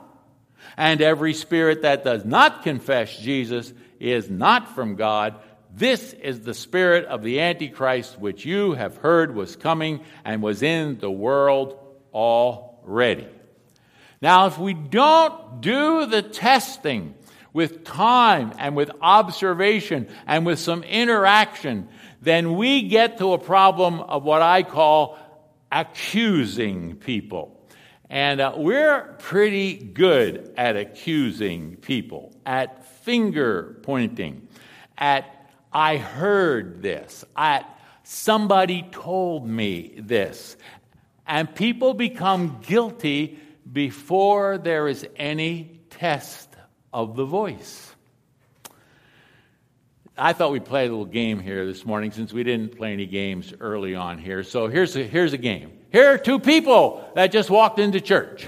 And 0.76 1.00
every 1.00 1.34
spirit 1.34 1.82
that 1.82 2.02
does 2.02 2.24
not 2.24 2.62
confess 2.62 3.16
Jesus 3.16 3.72
is 4.00 4.30
not 4.30 4.74
from 4.74 4.96
God. 4.96 5.36
This 5.72 6.12
is 6.14 6.40
the 6.40 6.54
spirit 6.54 7.04
of 7.06 7.22
the 7.22 7.40
Antichrist, 7.40 8.18
which 8.18 8.44
you 8.44 8.72
have 8.72 8.96
heard 8.96 9.34
was 9.34 9.54
coming 9.54 10.00
and 10.24 10.42
was 10.42 10.62
in 10.62 10.98
the 10.98 11.10
world 11.10 11.78
already. 12.12 13.28
Now, 14.20 14.46
if 14.46 14.58
we 14.58 14.72
don't 14.72 15.60
do 15.60 16.06
the 16.06 16.22
testing 16.22 17.14
with 17.54 17.84
time 17.84 18.52
and 18.58 18.76
with 18.76 18.90
observation 19.00 20.08
and 20.26 20.44
with 20.44 20.58
some 20.58 20.82
interaction, 20.82 21.88
then 22.20 22.56
we 22.56 22.82
get 22.82 23.16
to 23.18 23.32
a 23.32 23.38
problem 23.38 24.00
of 24.00 24.24
what 24.24 24.42
I 24.42 24.64
call 24.64 25.16
accusing 25.72 26.96
people. 26.96 27.58
And 28.10 28.40
uh, 28.40 28.52
we're 28.56 29.14
pretty 29.20 29.76
good 29.76 30.52
at 30.56 30.76
accusing 30.76 31.76
people, 31.76 32.34
at 32.44 32.84
finger 33.02 33.78
pointing, 33.82 34.46
at 34.98 35.30
I 35.72 35.96
heard 35.96 36.82
this, 36.82 37.24
at 37.36 37.68
somebody 38.02 38.86
told 38.90 39.46
me 39.46 39.94
this. 39.98 40.56
And 41.26 41.52
people 41.54 41.94
become 41.94 42.60
guilty 42.66 43.38
before 43.72 44.58
there 44.58 44.88
is 44.88 45.06
any 45.16 45.80
test 45.90 46.53
of 46.94 47.16
the 47.16 47.24
voice. 47.24 47.92
I 50.16 50.32
thought 50.32 50.52
we'd 50.52 50.64
play 50.64 50.86
a 50.86 50.88
little 50.88 51.04
game 51.04 51.40
here 51.40 51.66
this 51.66 51.84
morning 51.84 52.12
since 52.12 52.32
we 52.32 52.44
didn't 52.44 52.76
play 52.76 52.92
any 52.92 53.04
games 53.04 53.52
early 53.60 53.96
on 53.96 54.18
here. 54.18 54.44
So 54.44 54.68
here's 54.68 54.94
a, 54.94 55.02
here's 55.02 55.32
a 55.32 55.38
game. 55.38 55.76
Here 55.90 56.14
are 56.14 56.18
two 56.18 56.38
people 56.38 57.10
that 57.16 57.32
just 57.32 57.50
walked 57.50 57.80
into 57.80 58.00
church. 58.00 58.46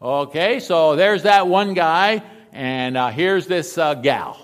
Okay, 0.00 0.60
so 0.60 0.94
there's 0.94 1.24
that 1.24 1.48
one 1.48 1.74
guy, 1.74 2.22
and 2.52 2.96
uh, 2.96 3.08
here's 3.08 3.48
this 3.48 3.76
uh, 3.76 3.94
gal. 3.94 4.38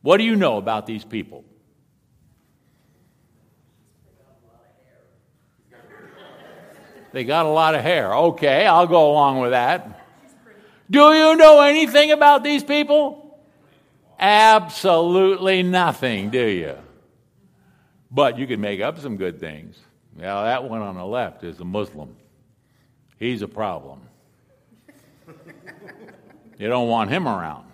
What 0.00 0.16
do 0.16 0.24
you 0.24 0.34
know 0.34 0.56
about 0.56 0.86
these 0.86 1.04
people? 1.04 1.44
They 7.12 7.24
got 7.24 7.44
a 7.44 7.50
lot 7.50 7.74
of 7.74 7.82
hair. 7.82 8.14
Okay, 8.14 8.66
I'll 8.66 8.86
go 8.86 9.10
along 9.10 9.40
with 9.40 9.50
that. 9.50 9.95
Do 10.90 11.12
you 11.12 11.36
know 11.36 11.60
anything 11.60 12.12
about 12.12 12.44
these 12.44 12.62
people? 12.62 13.38
Absolutely 14.18 15.62
nothing, 15.62 16.30
do 16.30 16.46
you? 16.46 16.76
But 18.10 18.38
you 18.38 18.46
can 18.46 18.60
make 18.60 18.80
up 18.80 18.98
some 18.98 19.16
good 19.16 19.40
things. 19.40 19.78
Now, 20.16 20.44
that 20.44 20.64
one 20.64 20.80
on 20.80 20.94
the 20.94 21.04
left 21.04 21.44
is 21.44 21.60
a 21.60 21.64
Muslim. 21.64 22.16
He's 23.18 23.42
a 23.42 23.48
problem. 23.48 24.00
you 26.58 26.68
don't 26.68 26.88
want 26.88 27.10
him 27.10 27.26
around. 27.26 27.66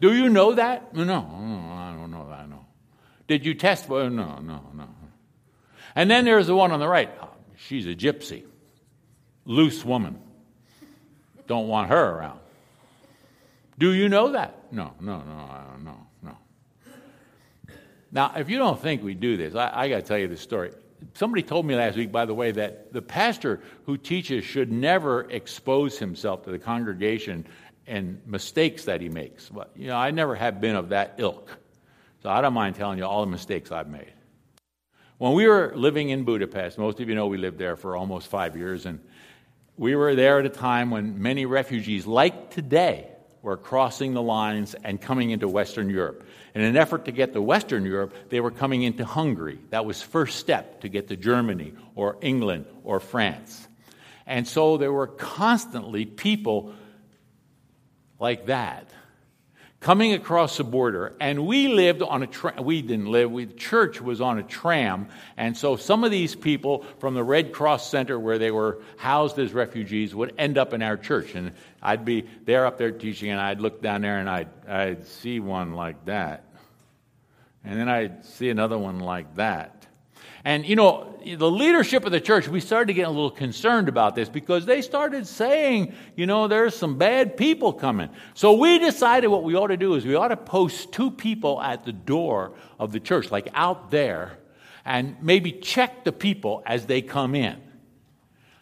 Do 0.00 0.14
you 0.14 0.28
know 0.28 0.54
that? 0.54 0.94
No, 0.94 1.04
no, 1.04 1.18
I 1.72 1.92
don't 1.98 2.10
know 2.10 2.28
that. 2.30 2.48
No. 2.48 2.66
Did 3.26 3.44
you 3.44 3.54
test? 3.54 3.88
Well, 3.88 4.10
no, 4.10 4.38
no, 4.38 4.62
no. 4.74 4.88
And 5.96 6.08
then 6.08 6.24
there's 6.24 6.46
the 6.46 6.54
one 6.54 6.70
on 6.70 6.78
the 6.78 6.86
right. 6.86 7.10
She's 7.56 7.86
a 7.86 7.94
gypsy, 7.94 8.44
loose 9.44 9.84
woman. 9.84 10.20
Don't 11.48 11.66
want 11.66 11.88
her 11.88 12.10
around. 12.10 12.38
Do 13.78 13.92
you 13.92 14.08
know 14.08 14.32
that? 14.32 14.72
No, 14.72 14.94
no, 15.00 15.18
no, 15.22 15.48
no, 15.82 16.06
no. 16.22 16.36
Now, 18.12 18.32
if 18.36 18.48
you 18.48 18.58
don't 18.58 18.80
think 18.80 19.02
we 19.02 19.14
do 19.14 19.36
this, 19.36 19.54
I, 19.54 19.72
I 19.74 19.88
got 19.88 19.96
to 19.96 20.02
tell 20.02 20.18
you 20.18 20.28
this 20.28 20.40
story 20.40 20.70
somebody 21.14 21.42
told 21.42 21.66
me 21.66 21.74
last 21.74 21.96
week, 21.96 22.12
by 22.12 22.24
the 22.24 22.34
way, 22.34 22.50
that 22.52 22.92
the 22.92 23.02
pastor 23.02 23.60
who 23.86 23.96
teaches 23.96 24.44
should 24.44 24.70
never 24.70 25.30
expose 25.30 25.98
himself 25.98 26.44
to 26.44 26.50
the 26.50 26.58
congregation 26.58 27.46
and 27.86 28.20
mistakes 28.26 28.84
that 28.84 29.00
he 29.00 29.08
makes. 29.08 29.48
But, 29.48 29.70
you 29.76 29.88
know, 29.88 29.96
I 29.96 30.10
never 30.10 30.34
have 30.34 30.60
been 30.60 30.76
of 30.76 30.90
that 30.90 31.14
ilk. 31.18 31.56
So 32.22 32.30
I 32.30 32.40
don't 32.40 32.52
mind 32.52 32.76
telling 32.76 32.98
you 32.98 33.04
all 33.04 33.20
the 33.20 33.30
mistakes 33.30 33.72
I've 33.72 33.88
made. 33.88 34.12
When 35.18 35.32
we 35.32 35.48
were 35.48 35.72
living 35.74 36.10
in 36.10 36.24
Budapest, 36.24 36.78
most 36.78 37.00
of 37.00 37.08
you 37.08 37.14
know 37.14 37.26
we 37.26 37.38
lived 37.38 37.58
there 37.58 37.76
for 37.76 37.96
almost 37.96 38.28
five 38.28 38.56
years, 38.56 38.86
and 38.86 39.00
we 39.78 39.94
were 39.94 40.14
there 40.14 40.40
at 40.40 40.46
a 40.46 40.50
time 40.50 40.90
when 40.90 41.22
many 41.22 41.46
refugees, 41.46 42.06
like 42.06 42.50
today, 42.50 43.08
were 43.40 43.56
crossing 43.56 44.12
the 44.12 44.22
lines 44.22 44.74
and 44.82 45.00
coming 45.00 45.30
into 45.30 45.48
Western 45.48 45.88
Europe. 45.88 46.24
In 46.54 46.62
an 46.62 46.76
effort 46.76 47.04
to 47.04 47.12
get 47.12 47.32
to 47.32 47.40
Western 47.40 47.84
Europe, 47.84 48.12
they 48.28 48.40
were 48.40 48.50
coming 48.50 48.82
into 48.82 49.04
Hungary. 49.04 49.60
That 49.70 49.86
was 49.86 50.02
first 50.02 50.38
step 50.38 50.80
to 50.80 50.88
get 50.88 51.08
to 51.08 51.16
Germany 51.16 51.72
or 51.94 52.18
England 52.20 52.66
or 52.82 52.98
France. 52.98 53.68
And 54.26 54.46
so 54.46 54.76
there 54.76 54.92
were 54.92 55.06
constantly 55.06 56.04
people 56.04 56.74
like 58.18 58.46
that 58.46 58.90
coming 59.80 60.12
across 60.12 60.56
the 60.56 60.64
border 60.64 61.14
and 61.20 61.46
we 61.46 61.68
lived 61.68 62.02
on 62.02 62.22
a 62.22 62.26
tram 62.26 62.64
we 62.64 62.82
didn't 62.82 63.06
live 63.06 63.30
we, 63.30 63.44
the 63.44 63.54
church 63.54 64.00
was 64.00 64.20
on 64.20 64.38
a 64.38 64.42
tram 64.42 65.08
and 65.36 65.56
so 65.56 65.76
some 65.76 66.02
of 66.02 66.10
these 66.10 66.34
people 66.34 66.84
from 66.98 67.14
the 67.14 67.22
red 67.22 67.52
cross 67.52 67.88
center 67.88 68.18
where 68.18 68.38
they 68.38 68.50
were 68.50 68.82
housed 68.96 69.38
as 69.38 69.52
refugees 69.52 70.14
would 70.14 70.34
end 70.36 70.58
up 70.58 70.72
in 70.72 70.82
our 70.82 70.96
church 70.96 71.34
and 71.36 71.52
i'd 71.82 72.04
be 72.04 72.26
there 72.44 72.66
up 72.66 72.76
there 72.76 72.90
teaching 72.90 73.30
and 73.30 73.40
i'd 73.40 73.60
look 73.60 73.80
down 73.80 74.00
there 74.00 74.18
and 74.18 74.28
i'd, 74.28 74.48
I'd 74.68 75.06
see 75.06 75.38
one 75.38 75.74
like 75.74 76.04
that 76.06 76.44
and 77.68 77.78
then 77.78 77.88
I'd 77.88 78.24
see 78.24 78.48
another 78.48 78.78
one 78.78 79.00
like 79.00 79.34
that. 79.36 79.77
And, 80.44 80.64
you 80.64 80.76
know, 80.76 81.18
the 81.24 81.50
leadership 81.50 82.04
of 82.04 82.12
the 82.12 82.20
church, 82.20 82.48
we 82.48 82.60
started 82.60 82.86
to 82.86 82.94
get 82.94 83.06
a 83.06 83.10
little 83.10 83.30
concerned 83.30 83.88
about 83.88 84.14
this 84.14 84.28
because 84.28 84.64
they 84.64 84.82
started 84.82 85.26
saying, 85.26 85.92
you 86.16 86.26
know, 86.26 86.48
there's 86.48 86.76
some 86.76 86.96
bad 86.96 87.36
people 87.36 87.72
coming. 87.72 88.08
So 88.34 88.54
we 88.54 88.78
decided 88.78 89.28
what 89.28 89.42
we 89.42 89.54
ought 89.56 89.66
to 89.68 89.76
do 89.76 89.94
is 89.94 90.06
we 90.06 90.14
ought 90.14 90.28
to 90.28 90.36
post 90.36 90.92
two 90.92 91.10
people 91.10 91.60
at 91.60 91.84
the 91.84 91.92
door 91.92 92.54
of 92.78 92.92
the 92.92 93.00
church, 93.00 93.30
like 93.30 93.48
out 93.52 93.90
there, 93.90 94.38
and 94.84 95.16
maybe 95.20 95.52
check 95.52 96.04
the 96.04 96.12
people 96.12 96.62
as 96.64 96.86
they 96.86 97.02
come 97.02 97.34
in. 97.34 97.60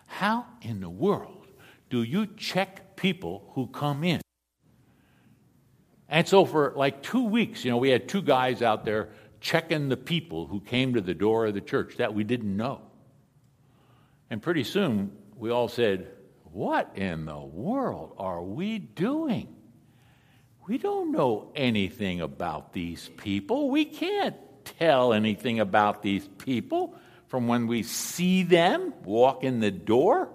How 0.06 0.46
in 0.62 0.80
the 0.80 0.90
world 0.90 1.46
do 1.90 2.02
you 2.02 2.26
check 2.26 2.96
people 2.96 3.50
who 3.54 3.66
come 3.66 4.02
in? 4.02 4.20
And 6.08 6.26
so 6.26 6.44
for 6.44 6.72
like 6.76 7.02
two 7.02 7.24
weeks, 7.24 7.64
you 7.64 7.70
know, 7.70 7.76
we 7.76 7.90
had 7.90 8.08
two 8.08 8.22
guys 8.22 8.62
out 8.62 8.84
there 8.84 9.10
checking 9.46 9.88
the 9.88 9.96
people 9.96 10.48
who 10.48 10.58
came 10.60 10.94
to 10.94 11.00
the 11.00 11.14
door 11.14 11.46
of 11.46 11.54
the 11.54 11.60
church 11.60 11.98
that 11.98 12.12
we 12.12 12.24
didn't 12.24 12.56
know. 12.56 12.80
And 14.28 14.42
pretty 14.42 14.64
soon 14.64 15.12
we 15.36 15.50
all 15.50 15.68
said, 15.68 16.08
What 16.52 16.90
in 16.96 17.26
the 17.26 17.38
world 17.38 18.14
are 18.18 18.42
we 18.42 18.80
doing? 18.80 19.54
We 20.66 20.78
don't 20.78 21.12
know 21.12 21.52
anything 21.54 22.20
about 22.20 22.72
these 22.72 23.08
people. 23.18 23.70
We 23.70 23.84
can't 23.84 24.34
tell 24.80 25.12
anything 25.12 25.60
about 25.60 26.02
these 26.02 26.26
people 26.38 26.96
from 27.28 27.46
when 27.46 27.68
we 27.68 27.84
see 27.84 28.42
them 28.42 28.94
walk 29.04 29.44
in 29.44 29.60
the 29.60 29.70
door. 29.70 30.28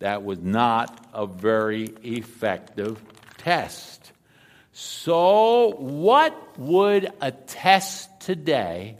That 0.00 0.22
was 0.24 0.40
not 0.40 1.08
a 1.14 1.26
very 1.26 1.84
effective 2.02 3.02
test. 3.38 3.99
So, 4.72 5.74
what 5.78 6.58
would 6.58 7.12
a 7.20 7.32
test 7.32 8.20
today 8.20 8.98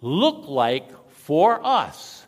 look 0.00 0.46
like 0.46 0.88
for 1.10 1.64
us 1.64 2.24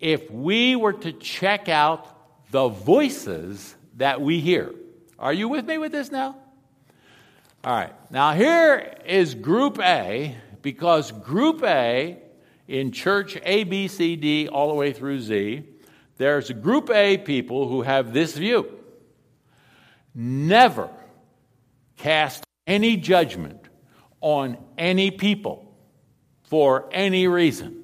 if 0.00 0.30
we 0.30 0.76
were 0.76 0.94
to 0.94 1.12
check 1.12 1.68
out 1.68 2.50
the 2.50 2.68
voices 2.68 3.74
that 3.96 4.20
we 4.20 4.40
hear? 4.40 4.74
Are 5.18 5.32
you 5.32 5.48
with 5.48 5.66
me 5.66 5.76
with 5.78 5.92
this 5.92 6.10
now? 6.10 6.36
All 7.62 7.74
right. 7.74 7.92
Now, 8.10 8.32
here 8.32 8.96
is 9.04 9.34
Group 9.34 9.78
A, 9.78 10.36
because 10.62 11.12
Group 11.12 11.62
A 11.64 12.18
in 12.66 12.92
church 12.92 13.38
A, 13.42 13.64
B, 13.64 13.88
C, 13.88 14.16
D, 14.16 14.48
all 14.48 14.68
the 14.68 14.74
way 14.74 14.92
through 14.92 15.20
Z, 15.20 15.64
there's 16.16 16.50
Group 16.50 16.90
A 16.90 17.18
people 17.18 17.68
who 17.68 17.82
have 17.82 18.12
this 18.12 18.36
view. 18.36 18.70
Never 20.14 20.88
cast 21.96 22.44
any 22.66 22.96
judgment 22.96 23.60
on 24.20 24.58
any 24.78 25.10
people 25.10 25.74
for 26.44 26.88
any 26.92 27.26
reason. 27.26 27.82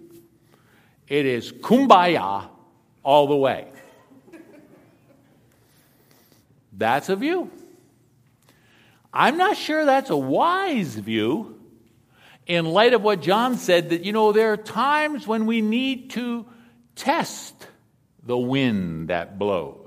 It 1.08 1.26
is 1.26 1.52
kumbaya 1.52 2.48
all 3.02 3.26
the 3.26 3.36
way. 3.36 3.68
That's 6.72 7.08
a 7.08 7.16
view. 7.16 7.50
I'm 9.12 9.36
not 9.36 9.56
sure 9.56 9.84
that's 9.84 10.10
a 10.10 10.16
wise 10.16 10.94
view 10.94 11.60
in 12.46 12.64
light 12.64 12.94
of 12.94 13.02
what 13.02 13.20
John 13.20 13.56
said 13.56 13.90
that, 13.90 14.04
you 14.04 14.12
know, 14.12 14.32
there 14.32 14.52
are 14.52 14.56
times 14.56 15.26
when 15.26 15.46
we 15.46 15.60
need 15.60 16.10
to 16.12 16.46
test 16.94 17.66
the 18.22 18.38
wind 18.38 19.08
that 19.08 19.38
blows. 19.38 19.79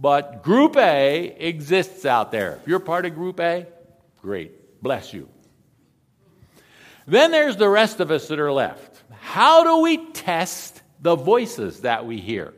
But 0.00 0.44
Group 0.44 0.76
A 0.76 1.34
exists 1.38 2.06
out 2.06 2.30
there. 2.30 2.60
If 2.62 2.68
you're 2.68 2.78
part 2.78 3.04
of 3.04 3.14
Group 3.14 3.40
A, 3.40 3.66
great. 4.22 4.80
Bless 4.80 5.12
you. 5.12 5.28
Then 7.06 7.32
there's 7.32 7.56
the 7.56 7.68
rest 7.68 7.98
of 7.98 8.10
us 8.10 8.28
that 8.28 8.38
are 8.38 8.52
left. 8.52 9.02
How 9.20 9.64
do 9.64 9.82
we 9.82 9.96
test 10.12 10.82
the 11.00 11.16
voices 11.16 11.80
that 11.80 12.06
we 12.06 12.18
hear? 12.18 12.54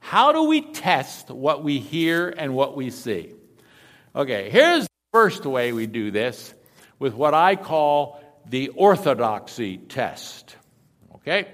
How 0.00 0.32
do 0.32 0.44
we 0.44 0.60
test 0.60 1.30
what 1.30 1.64
we 1.64 1.80
hear 1.80 2.28
and 2.28 2.54
what 2.54 2.76
we 2.76 2.90
see? 2.90 3.32
Okay, 4.14 4.50
here's 4.50 4.84
the 4.84 4.90
first 5.12 5.46
way 5.46 5.72
we 5.72 5.86
do 5.86 6.10
this 6.10 6.54
with 6.98 7.14
what 7.14 7.34
I 7.34 7.56
call 7.56 8.22
the 8.46 8.68
orthodoxy 8.68 9.78
test. 9.78 10.54
Okay? 11.16 11.48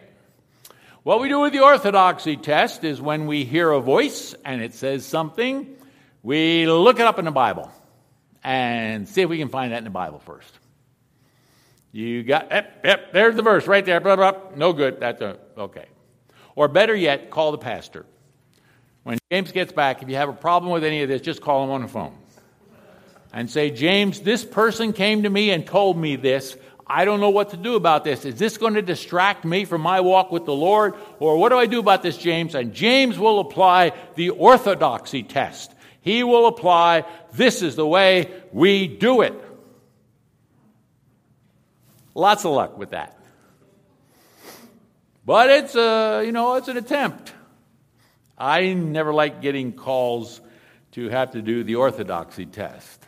What 1.11 1.21
we 1.21 1.29
do 1.29 1.41
with 1.41 1.53
the 1.53 1.65
orthodoxy 1.65 2.37
test 2.37 2.85
is 2.85 3.01
when 3.01 3.27
we 3.27 3.43
hear 3.43 3.69
a 3.73 3.81
voice 3.81 4.33
and 4.45 4.63
it 4.63 4.75
says 4.75 5.05
something, 5.05 5.77
we 6.23 6.69
look 6.69 7.01
it 7.01 7.05
up 7.05 7.19
in 7.19 7.25
the 7.25 7.33
Bible 7.33 7.69
and 8.45 9.09
see 9.09 9.23
if 9.23 9.29
we 9.29 9.37
can 9.37 9.49
find 9.49 9.73
that 9.73 9.79
in 9.79 9.83
the 9.83 9.91
Bible 9.91 10.21
first. 10.21 10.57
You 11.91 12.23
got, 12.23 12.53
yep, 12.53 12.83
yep, 12.85 13.13
there's 13.13 13.35
the 13.35 13.43
verse 13.43 13.67
right 13.67 13.85
there, 13.85 13.99
blah, 13.99 14.15
blah, 14.15 14.31
blah. 14.31 14.51
no 14.55 14.73
good, 14.73 15.01
that's 15.01 15.21
a, 15.21 15.37
okay. 15.59 15.87
Or 16.55 16.69
better 16.69 16.95
yet, 16.95 17.29
call 17.29 17.51
the 17.51 17.59
pastor. 17.59 18.07
When 19.03 19.19
James 19.33 19.51
gets 19.51 19.73
back, 19.73 20.05
if 20.05 20.09
you 20.09 20.15
have 20.15 20.29
a 20.29 20.33
problem 20.33 20.71
with 20.71 20.85
any 20.85 21.03
of 21.03 21.09
this, 21.09 21.23
just 21.23 21.43
call 21.43 21.65
him 21.65 21.71
on 21.71 21.83
the 21.83 21.89
phone 21.89 22.17
and 23.33 23.51
say, 23.51 23.71
James, 23.71 24.21
this 24.21 24.45
person 24.45 24.93
came 24.93 25.25
to 25.25 25.29
me 25.29 25.51
and 25.51 25.67
told 25.67 25.99
me 25.99 26.15
this. 26.15 26.57
I 26.93 27.05
don't 27.05 27.21
know 27.21 27.31
what 27.31 27.51
to 27.51 27.57
do 27.57 27.77
about 27.77 28.03
this. 28.03 28.25
Is 28.25 28.35
this 28.35 28.59
going 28.59 28.75
to 28.75 28.83
distract 28.83 29.45
me 29.45 29.65
from 29.65 29.81
my 29.81 30.01
walk 30.01 30.33
with 30.33 30.45
the 30.45 30.53
Lord? 30.53 30.95
Or 31.21 31.39
what 31.39 31.51
do 31.51 31.57
I 31.57 31.67
do 31.67 31.79
about 31.79 32.03
this, 32.03 32.17
James? 32.17 32.57
And 32.57 32.75
James 32.75 33.17
will 33.17 33.39
apply 33.39 33.93
the 34.17 34.31
orthodoxy 34.31 35.23
test. 35.23 35.73
He 36.01 36.25
will 36.25 36.49
apply, 36.49 37.05
this 37.33 37.63
is 37.63 37.77
the 37.77 37.87
way 37.87 38.33
we 38.53 38.89
do 38.89 39.21
it. 39.21 39.35
Lots 42.13 42.45
of 42.45 42.51
luck 42.55 42.77
with 42.77 42.91
that. 42.91 43.17
But 45.25 45.49
it's 45.51 45.77
a, 45.77 46.25
you 46.27 46.33
know, 46.33 46.57
it's 46.57 46.67
an 46.67 46.77
attempt. 46.77 47.33
I 48.37 48.73
never 48.73 49.15
like 49.15 49.41
getting 49.41 49.75
calls 49.75 50.41
to 50.93 51.09
have 51.09 51.31
to 51.33 51.43
do 51.43 51.63
the 51.63 51.77
orthodoxy 51.77 52.47
test. 52.47 53.07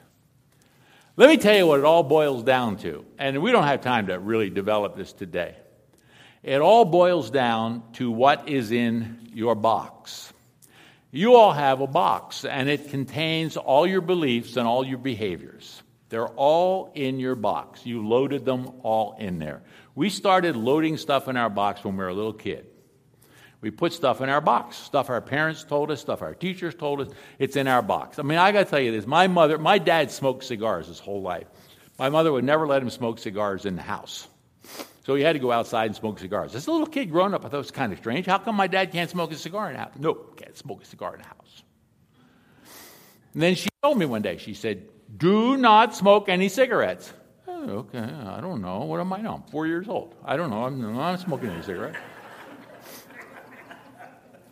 Let 1.15 1.29
me 1.29 1.37
tell 1.37 1.57
you 1.57 1.67
what 1.67 1.79
it 1.79 1.85
all 1.85 2.03
boils 2.03 2.43
down 2.43 2.79
to. 2.79 3.05
And 3.19 3.43
we 3.43 3.53
don't 3.53 3.65
have 3.65 3.83
time 3.83 4.07
to 4.07 4.19
really 4.19 4.49
develop 4.49 4.97
this 4.97 5.13
today. 5.13 5.55
It 6.43 6.61
all 6.61 6.87
boils 6.87 7.31
down 7.31 7.83
to 7.95 8.11
what 8.11 8.49
is 8.49 8.73
in 8.73 9.31
your 9.35 9.55
box. 9.55 10.33
You 11.11 11.35
all 11.35 11.53
have 11.53 11.83
a 11.83 11.87
box, 11.87 12.47
and 12.47 12.71
it 12.71 12.89
contains 12.89 13.59
all 13.59 13.87
your 13.87 14.01
beliefs 14.01 14.57
and 14.57 14.67
all 14.67 14.87
your 14.87 14.97
behaviors. 14.97 15.83
They're 16.09 16.29
all 16.29 16.91
in 16.95 17.21
your 17.21 17.35
box. 17.35 17.85
You 17.85 18.09
loaded 18.09 18.47
them 18.47 18.71
all 18.83 19.17
in 19.19 19.39
there. 19.39 19.63
We 19.95 20.09
started 20.09 20.57
loading 20.57 20.97
stuff 20.97 21.29
in 21.29 21.37
our 21.37 21.51
box 21.51 21.85
when 21.85 21.97
we 21.97 22.05
were 22.05 22.09
a 22.09 22.15
little 22.15 22.33
kid. 22.33 22.67
We 23.63 23.71
put 23.71 23.93
stuff 23.93 24.21
in 24.21 24.29
our 24.29 24.41
box, 24.41 24.77
stuff 24.77 25.09
our 25.09 25.21
parents 25.21 25.63
told 25.63 25.93
us, 25.93 26.01
stuff 26.01 26.21
our 26.21 26.35
teachers 26.35 26.75
told 26.75 27.01
us. 27.01 27.09
It's 27.39 27.55
in 27.55 27.69
our 27.69 27.81
box. 27.81 28.19
I 28.19 28.23
mean, 28.23 28.39
I 28.39 28.51
got 28.51 28.65
to 28.65 28.71
tell 28.71 28.81
you 28.81 28.91
this. 28.91 29.07
My 29.07 29.29
mother, 29.29 29.57
my 29.57 29.79
dad 29.79 30.11
smoked 30.11 30.45
cigars 30.45 30.89
his 30.89 30.99
whole 30.99 31.23
life. 31.23 31.47
My 31.97 32.11
mother 32.11 32.33
would 32.33 32.45
never 32.45 32.67
let 32.67 32.83
him 32.83 32.91
smoke 32.91 33.21
cigars 33.21 33.65
in 33.65 33.77
the 33.77 33.83
house. 33.83 34.27
So 35.07 35.15
he 35.15 35.23
had 35.23 35.35
to 35.35 35.39
go 35.39 35.53
outside 35.53 35.87
and 35.87 35.95
smoke 35.95 36.19
cigars. 36.19 36.57
As 36.57 36.67
a 36.67 36.73
little 36.73 36.89
kid 36.89 37.11
growing 37.11 37.35
up, 37.35 37.45
I 37.45 37.49
thought 37.49 37.55
it 37.55 37.59
was 37.59 37.71
kind 37.71 37.93
of 37.93 38.01
strange. 38.01 38.27
How 38.27 38.39
come 38.39 38.57
my 38.57 38.67
dad 38.67 38.91
can't 38.91 39.09
smoke 39.09 39.31
a 39.31 39.37
cigar 39.37 39.69
in 39.69 39.75
the 39.75 39.81
house? 39.81 39.93
No, 39.97 40.15
can't 40.15 40.57
smoke 40.57 40.83
a 40.83 40.87
cigar 40.87 41.15
in 41.15 41.23
the 41.23 41.29
house. 41.29 41.63
And 43.35 43.43
then 43.43 43.55
she 43.55 43.69
told 43.81 43.97
me 43.97 44.07
one 44.07 44.23
day, 44.23 44.39
she 44.39 44.55
said, 44.55 44.89
Do 45.17 45.57
not 45.57 45.95
smoke 45.95 46.29
any 46.29 46.49
cigarettes. 46.49 47.13
Okay, 47.49 47.99
I 47.99 48.41
don't 48.41 48.61
know. 48.61 48.81
What 48.81 48.99
am 48.99 49.13
I 49.13 49.21
now? 49.21 49.35
I'm 49.37 49.51
four 49.51 49.69
years 49.69 49.87
old. 49.87 50.17
I 50.25 50.37
don't 50.37 50.51
know. 50.51 50.65
I'm 50.65 50.81
not 50.81 51.21
smoking 51.21 51.51
any 51.51 51.63
cigarettes. 51.63 51.99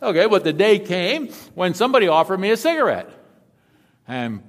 Okay, 0.01 0.25
but 0.25 0.43
the 0.43 0.53
day 0.53 0.79
came 0.79 1.27
when 1.53 1.73
somebody 1.73 2.07
offered 2.07 2.39
me 2.39 2.49
a 2.49 2.57
cigarette. 2.57 3.09
And, 4.07 4.41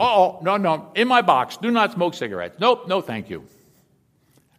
oh, 0.00 0.40
no, 0.42 0.56
no, 0.56 0.90
in 0.94 1.06
my 1.06 1.22
box, 1.22 1.58
do 1.58 1.70
not 1.70 1.92
smoke 1.92 2.14
cigarettes. 2.14 2.56
Nope, 2.58 2.88
no, 2.88 3.00
thank 3.00 3.28
you. 3.28 3.44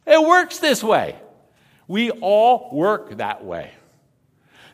It 0.06 0.22
works 0.22 0.60
this 0.60 0.84
way. 0.84 1.16
We 1.88 2.12
all 2.12 2.70
work 2.72 3.18
that 3.18 3.44
way. 3.44 3.72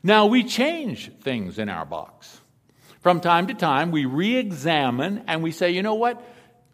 Now, 0.04 0.26
we 0.26 0.44
change 0.44 1.12
things 1.22 1.60
in 1.60 1.70
our 1.70 1.86
box. 1.86 2.40
From 3.02 3.22
time 3.22 3.48
to 3.48 3.54
time, 3.54 3.92
we 3.92 4.06
re 4.06 4.38
examine 4.38 5.24
and 5.28 5.42
we 5.42 5.52
say, 5.52 5.72
you 5.72 5.82
know 5.82 5.96
what? 5.96 6.22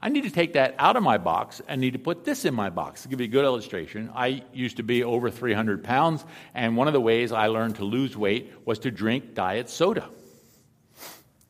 I 0.07 0.09
need 0.09 0.23
to 0.23 0.31
take 0.31 0.53
that 0.53 0.73
out 0.79 0.95
of 0.95 1.03
my 1.03 1.17
box 1.17 1.61
and 1.67 1.81
need 1.81 1.91
to 1.91 1.99
put 1.99 2.23
this 2.23 2.45
in 2.45 2.53
my 2.53 2.69
box. 2.69 3.01
To 3.01 3.09
give 3.09 3.19
you 3.19 3.25
a 3.25 3.27
good 3.27 3.43
illustration, 3.43 4.09
I 4.15 4.41
used 4.53 4.77
to 4.77 4.83
be 4.83 5.03
over 5.03 5.29
300 5.29 5.83
pounds, 5.83 6.23
and 6.55 6.77
one 6.77 6.87
of 6.87 6.93
the 6.93 7.01
ways 7.01 7.33
I 7.33 7.47
learned 7.47 7.75
to 7.75 7.83
lose 7.83 8.15
weight 8.15 8.53
was 8.63 8.79
to 8.79 8.89
drink 8.89 9.33
diet 9.33 9.69
soda. 9.69 10.07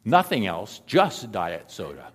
Nothing 0.03 0.47
else, 0.47 0.81
just 0.87 1.31
diet 1.31 1.69
soda. 1.69 2.11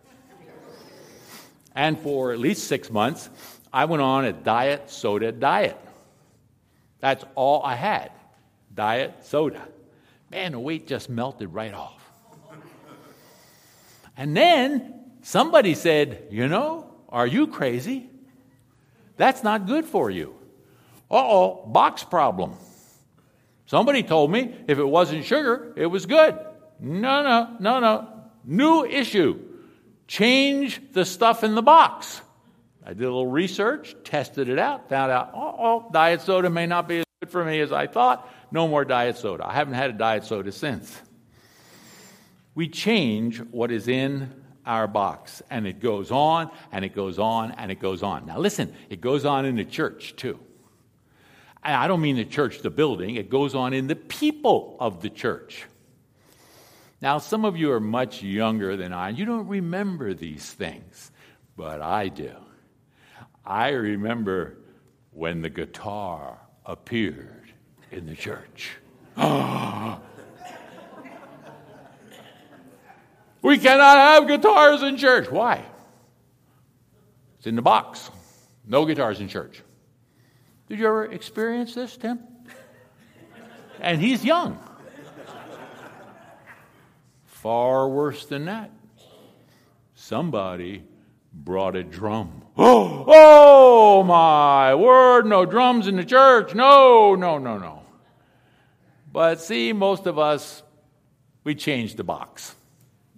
And 1.77 1.97
for 1.97 2.33
at 2.33 2.41
least 2.41 2.67
six 2.67 2.91
months, 2.91 3.31
I 3.73 3.85
went 3.85 4.03
on 4.03 4.25
a 4.25 4.33
diet 4.33 4.91
soda 4.91 5.31
diet. 5.31 5.79
That's 6.99 7.25
all 7.37 7.63
I 7.63 7.77
had 7.77 8.11
diet 8.75 9.25
soda. 9.25 9.63
Man, 10.29 10.51
the 10.51 10.59
weight 10.59 10.89
just 10.89 11.09
melted 11.09 11.55
right 11.55 11.73
off. 11.73 12.03
And 14.17 14.37
then 14.37 15.02
somebody 15.23 15.75
said, 15.75 16.27
You 16.31 16.49
know, 16.49 16.93
are 17.09 17.27
you 17.27 17.47
crazy? 17.47 18.11
That's 19.17 19.43
not 19.43 19.67
good 19.67 19.85
for 19.85 20.11
you. 20.11 20.35
Uh 21.11 21.17
oh, 21.17 21.67
box 21.67 22.05
problem. 22.05 22.55
Somebody 23.67 24.03
told 24.03 24.31
me 24.31 24.55
if 24.69 24.79
it 24.79 24.85
wasn't 24.85 25.25
sugar, 25.25 25.73
it 25.77 25.87
was 25.87 26.07
good. 26.07 26.39
No, 26.79 27.23
no, 27.23 27.57
no, 27.59 27.81
no. 27.81 28.09
New 28.45 28.85
issue. 28.85 29.41
Change 30.09 30.81
the 30.93 31.05
stuff 31.05 31.45
in 31.45 31.55
the 31.55 31.63
box. 31.63 32.21
I 32.85 32.91
did 32.91 33.03
a 33.03 33.07
little 33.07 33.27
research, 33.27 33.95
tested 34.05 34.49
it 34.49 34.59
out, 34.59 34.89
found 34.89 35.13
out, 35.13 35.31
oh, 35.35 35.57
oh, 35.59 35.91
diet 35.93 36.21
soda 36.21 36.51
may 36.51 36.67
not 36.67 36.89
be 36.89 36.99
as 36.99 37.05
good 37.21 37.31
for 37.31 37.45
me 37.45 37.61
as 37.61 37.71
I 37.71 37.87
thought. 37.87 38.29
No 38.51 38.67
more 38.67 38.85
diet 38.85 39.17
soda. 39.17 39.47
I 39.47 39.55
haven't 39.55 39.75
had 39.75 39.91
a 39.91 39.93
diet 39.95 40.25
soda 40.25 40.51
since. 40.51 41.01
We 42.55 42.69
change 42.69 43.39
what 43.39 43.71
is 43.71 43.89
in 43.89 44.42
our 44.67 44.87
box, 44.87 45.43
and 45.51 45.67
it 45.67 45.81
goes 45.81 46.11
on, 46.11 46.51
and 46.71 46.85
it 46.85 46.95
goes 46.95 47.19
on, 47.19 47.53
and 47.53 47.71
it 47.71 47.81
goes 47.81 48.03
on. 48.03 48.27
Now, 48.27 48.39
listen, 48.39 48.75
it 48.91 49.01
goes 49.01 49.25
on 49.25 49.45
in 49.45 49.57
the 49.57 49.65
church 49.65 50.15
too. 50.17 50.39
I 51.65 51.87
don't 51.87 52.01
mean 52.01 52.17
the 52.17 52.25
church, 52.25 52.61
the 52.61 52.71
building, 52.71 53.15
it 53.15 53.31
goes 53.31 53.55
on 53.55 53.73
in 53.73 53.87
the 53.87 53.95
people 53.95 54.77
of 54.81 55.01
the 55.01 55.11
church. 55.11 55.65
Now, 57.01 57.19
some 57.19 57.45
of 57.45 57.57
you 57.57 57.73
are 57.73 57.81
much 57.81 58.23
younger 58.23 58.77
than 58.77 58.93
I, 58.93 59.11
and 59.11 59.19
you 59.19 59.25
don't 59.25 59.47
remember 59.47 60.15
these 60.15 60.51
things, 60.51 61.13
but 61.57 61.81
I 61.81 62.09
do. 62.09 62.33
I 63.45 63.71
remember 63.71 64.59
when 65.13 65.43
the 65.43 65.51
guitar 65.51 66.39
appeared 66.65 67.53
in 67.91 68.07
the 68.07 68.17
church. 68.17 68.73
Ah! 69.17 70.01
We 73.43 73.59
cannot 73.59 73.97
have 73.97 74.29
guitars 74.29 74.83
in 74.83 74.97
church. 74.97 75.31
Why? 75.31 75.65
It's 77.39 77.47
in 77.47 77.57
the 77.57 77.63
box. 77.63 78.11
No 78.65 78.87
guitars 78.87 79.21
in 79.21 79.29
church. 79.29 79.63
Did 80.69 80.79
you 80.79 80.87
ever 80.87 81.07
experience 81.07 81.75
this, 81.75 81.97
Tim? 81.97 82.21
And 83.81 84.01
he's 84.01 84.25
young. 84.25 84.59
Far 87.25 87.89
worse 87.89 88.25
than 88.27 88.45
that. 88.45 88.71
Somebody 89.95 90.85
brought 91.33 91.75
a 91.75 91.83
drum. 91.83 92.45
Oh, 92.57 93.05
oh 93.09 94.03
my 94.05 94.75
word, 94.75 95.27
no 95.27 95.45
drums 95.45 95.89
in 95.89 95.97
the 95.97 96.05
church. 96.05 96.55
No, 96.55 97.17
no, 97.17 97.39
no, 97.39 97.59
no. 97.59 97.83
But 99.13 99.41
see, 99.41 99.73
most 99.73 100.07
of 100.07 100.19
us, 100.19 100.63
we 101.45 101.55
changed 101.55 101.97
the 101.97 102.05
box. 102.05 102.55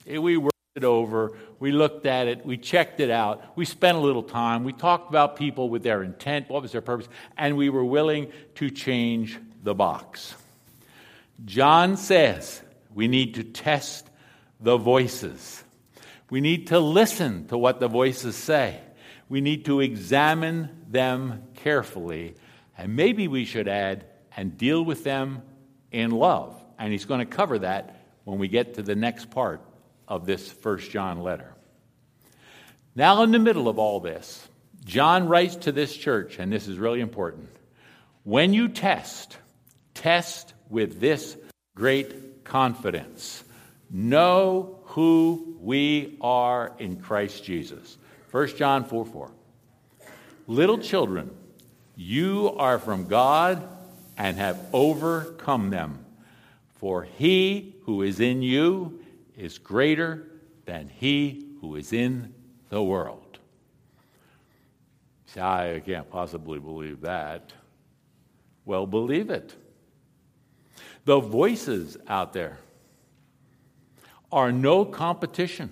Eh, 0.06 0.18
we 0.18 0.36
worked 0.36 0.54
it 0.74 0.84
over, 0.84 1.36
we 1.60 1.70
looked 1.70 2.04
at 2.04 2.26
it, 2.26 2.44
we 2.44 2.56
checked 2.56 2.98
it 3.00 3.10
out, 3.10 3.56
we 3.56 3.64
spent 3.64 3.96
a 3.96 4.00
little 4.00 4.22
time, 4.22 4.64
we 4.64 4.72
talked 4.72 5.08
about 5.08 5.36
people 5.36 5.68
with 5.68 5.82
their 5.82 6.02
intent, 6.02 6.48
what 6.48 6.62
was 6.62 6.72
their 6.72 6.80
purpose, 6.80 7.08
and 7.38 7.56
we 7.56 7.70
were 7.70 7.84
willing 7.84 8.32
to 8.56 8.70
change 8.70 9.38
the 9.62 9.74
box. 9.74 10.34
John 11.44 11.96
says 11.96 12.60
we 12.92 13.08
need 13.08 13.34
to 13.34 13.44
test 13.44 14.08
the 14.60 14.76
voices. 14.76 15.62
We 16.30 16.40
need 16.40 16.68
to 16.68 16.80
listen 16.80 17.46
to 17.48 17.58
what 17.58 17.80
the 17.80 17.88
voices 17.88 18.34
say. 18.34 18.80
We 19.28 19.40
need 19.40 19.64
to 19.66 19.80
examine 19.80 20.70
them 20.90 21.44
carefully. 21.56 22.34
And 22.76 22.96
maybe 22.96 23.28
we 23.28 23.44
should 23.44 23.68
add, 23.68 24.06
and 24.36 24.58
deal 24.58 24.84
with 24.84 25.04
them 25.04 25.42
in 25.92 26.10
love. 26.10 26.60
And 26.78 26.92
he's 26.92 27.04
going 27.04 27.20
to 27.20 27.26
cover 27.26 27.60
that 27.60 28.00
when 28.24 28.38
we 28.38 28.48
get 28.48 28.74
to 28.74 28.82
the 28.82 28.96
next 28.96 29.30
part 29.30 29.60
of 30.08 30.26
this 30.26 30.50
First 30.50 30.90
John 30.90 31.20
letter. 31.22 31.52
Now, 32.94 33.22
in 33.22 33.32
the 33.32 33.38
middle 33.38 33.68
of 33.68 33.78
all 33.78 34.00
this, 34.00 34.46
John 34.84 35.28
writes 35.28 35.56
to 35.56 35.72
this 35.72 35.96
church, 35.96 36.38
and 36.38 36.52
this 36.52 36.68
is 36.68 36.78
really 36.78 37.00
important. 37.00 37.48
When 38.22 38.52
you 38.52 38.68
test, 38.68 39.36
test 39.94 40.54
with 40.68 41.00
this 41.00 41.36
great 41.74 42.44
confidence. 42.44 43.42
Know 43.90 44.78
who 44.84 45.56
we 45.60 46.16
are 46.20 46.72
in 46.78 46.96
Christ 46.96 47.44
Jesus. 47.44 47.96
1 48.30 48.56
John 48.56 48.84
4 48.84 49.04
4. 49.04 49.30
Little 50.46 50.78
children, 50.78 51.30
you 51.96 52.54
are 52.58 52.78
from 52.78 53.06
God 53.06 53.66
and 54.16 54.36
have 54.36 54.58
overcome 54.72 55.70
them. 55.70 56.04
For 56.76 57.04
he 57.04 57.76
who 57.84 58.02
is 58.02 58.20
in 58.20 58.42
you 58.42 59.00
is 59.36 59.58
greater 59.58 60.26
than 60.64 60.88
he 60.88 61.46
who 61.60 61.76
is 61.76 61.92
in 61.92 62.34
the 62.70 62.82
world. 62.82 63.38
See, 65.26 65.40
I 65.40 65.82
can't 65.84 66.08
possibly 66.10 66.58
believe 66.58 67.00
that. 67.02 67.52
Well, 68.64 68.86
believe 68.86 69.30
it. 69.30 69.54
The 71.04 71.20
voices 71.20 71.96
out 72.08 72.32
there 72.32 72.58
are 74.32 74.52
no 74.52 74.84
competition 74.84 75.70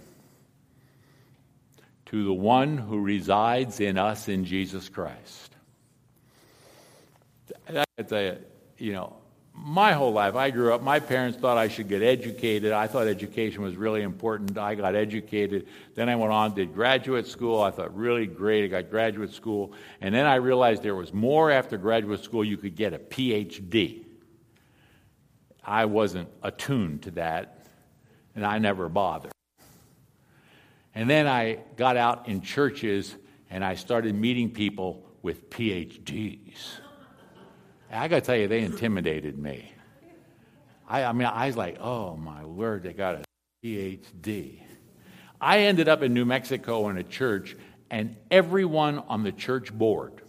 to 2.07 2.25
the 2.25 2.33
one 2.33 2.77
who 2.77 3.01
resides 3.01 3.81
in 3.81 3.97
us 3.97 4.29
in 4.29 4.45
Jesus 4.45 4.89
Christ. 4.89 5.55
Tell 8.07 8.21
you, 8.21 8.37
you 8.77 8.93
know, 8.93 9.17
my 9.55 9.93
whole 9.93 10.13
life, 10.13 10.35
I 10.35 10.51
grew 10.51 10.73
up, 10.73 10.83
my 10.83 10.99
parents 10.99 11.39
thought 11.39 11.59
I 11.59 11.69
should 11.69 11.89
get 11.89 12.03
educated. 12.03 12.73
I 12.73 12.87
thought 12.87 13.07
education 13.07 13.63
was 13.63 13.77
really 13.77 14.03
important. 14.03 14.57
I 14.57 14.75
got 14.75 14.95
educated. 14.95 15.67
Then 15.95 16.09
I 16.09 16.17
went 16.17 16.33
on, 16.33 16.55
did 16.55 16.75
graduate 16.75 17.27
school. 17.27 17.61
I 17.61 17.71
thought, 17.71 17.95
really 17.97 18.27
great. 18.27 18.65
I 18.65 18.69
got 18.69 18.91
graduate 18.91 19.33
school. 19.33 19.73
And 20.01 20.15
then 20.15 20.27
I 20.27 20.37
realized 20.37 20.83
there 20.83 20.95
was 20.95 21.13
more 21.13 21.51
after 21.51 21.77
graduate 21.77 22.25
school. 22.25 22.45
You 22.45 22.57
could 22.57 22.77
get 22.77 22.95
a 22.95 22.99
PhD. 22.99 24.05
I 25.65 25.85
wasn't 25.85 26.29
attuned 26.43 27.03
to 27.03 27.11
that 27.13 27.67
and 28.35 28.45
I 28.45 28.59
never 28.59 28.89
bothered. 28.89 29.33
And 30.95 31.09
then 31.09 31.27
I 31.27 31.59
got 31.77 31.97
out 31.97 32.29
in 32.29 32.41
churches 32.41 33.15
and 33.51 33.65
I 33.65 33.75
started 33.75 34.15
meeting 34.15 34.51
people 34.51 35.07
with 35.23 35.51
PhDs. 35.51 36.82
I 37.93 38.09
got 38.09 38.17
to 38.17 38.21
tell 38.23 38.37
you, 38.37 38.49
they 38.49 38.61
intimidated 38.61 39.39
me. 39.39 39.71
I, 40.89 41.05
I 41.05 41.13
mean, 41.13 41.27
I 41.27 41.47
was 41.47 41.57
like, 41.57 41.79
oh 41.81 42.17
my 42.17 42.45
word, 42.45 42.83
they 42.83 42.93
got 42.93 43.17
a 43.17 43.23
PhD. 43.65 44.61
I 45.41 45.61
ended 45.61 45.89
up 45.89 46.03
in 46.03 46.15
New 46.15 46.25
Mexico 46.25 46.89
in 46.89 46.97
a 46.97 47.03
church, 47.03 47.57
and 47.91 48.17
everyone 48.31 48.99
on 49.01 49.23
the 49.25 49.33
church 49.33 49.73
board 49.73 50.23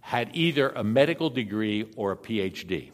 had 0.00 0.30
either 0.34 0.70
a 0.70 0.84
medical 0.84 1.30
degree 1.30 1.90
or 1.96 2.12
a 2.12 2.16
PhD. 2.16 2.92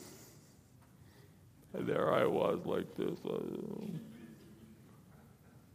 And 1.74 1.86
there 1.86 2.12
I 2.12 2.24
was 2.24 2.60
like 2.64 2.94
this. 2.96 3.18
Uh, 3.24 3.38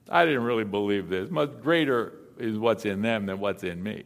I 0.09 0.25
didn't 0.25 0.43
really 0.43 0.63
believe 0.63 1.09
this. 1.09 1.29
Much 1.29 1.61
greater 1.61 2.13
is 2.39 2.57
what's 2.57 2.85
in 2.85 3.01
them 3.01 3.25
than 3.25 3.39
what's 3.39 3.63
in 3.63 3.83
me. 3.83 4.03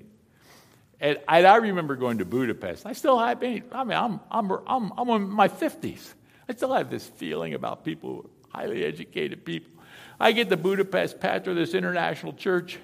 And 1.01 1.17
I, 1.27 1.55
remember 1.55 1.95
going 1.95 2.19
to 2.19 2.25
Budapest. 2.25 2.85
I 2.85 2.93
still 2.93 3.17
have, 3.17 3.41
I 3.41 3.47
mean, 3.47 3.63
I'm, 3.71 4.19
I'm, 4.29 4.51
I'm, 4.67 4.93
I'm 4.95 5.09
in 5.09 5.29
my 5.29 5.47
50s. 5.47 6.13
I 6.47 6.53
still 6.53 6.71
have 6.73 6.91
this 6.91 7.07
feeling 7.07 7.55
about 7.55 7.83
people, 7.83 8.29
highly 8.49 8.85
educated 8.85 9.43
people. 9.43 9.71
I 10.19 10.31
get 10.31 10.49
to 10.49 10.57
Budapest, 10.57 11.19
pastor 11.19 11.55
this 11.55 11.73
international 11.73 12.33
church, 12.33 12.77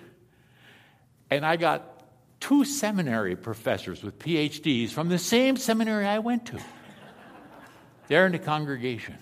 and 1.30 1.46
I 1.46 1.58
got 1.58 2.04
two 2.40 2.66
seminary 2.66 3.36
professors 3.36 4.02
with 4.02 4.18
PhDs 4.18 4.90
from 4.90 5.10
the 5.10 5.20
same 5.20 5.56
seminary 5.56 6.08
I 6.08 6.18
went 6.18 6.48
to 6.48 6.60
They're 8.08 8.26
in 8.26 8.32
the 8.32 8.40
congregation. 8.40 9.16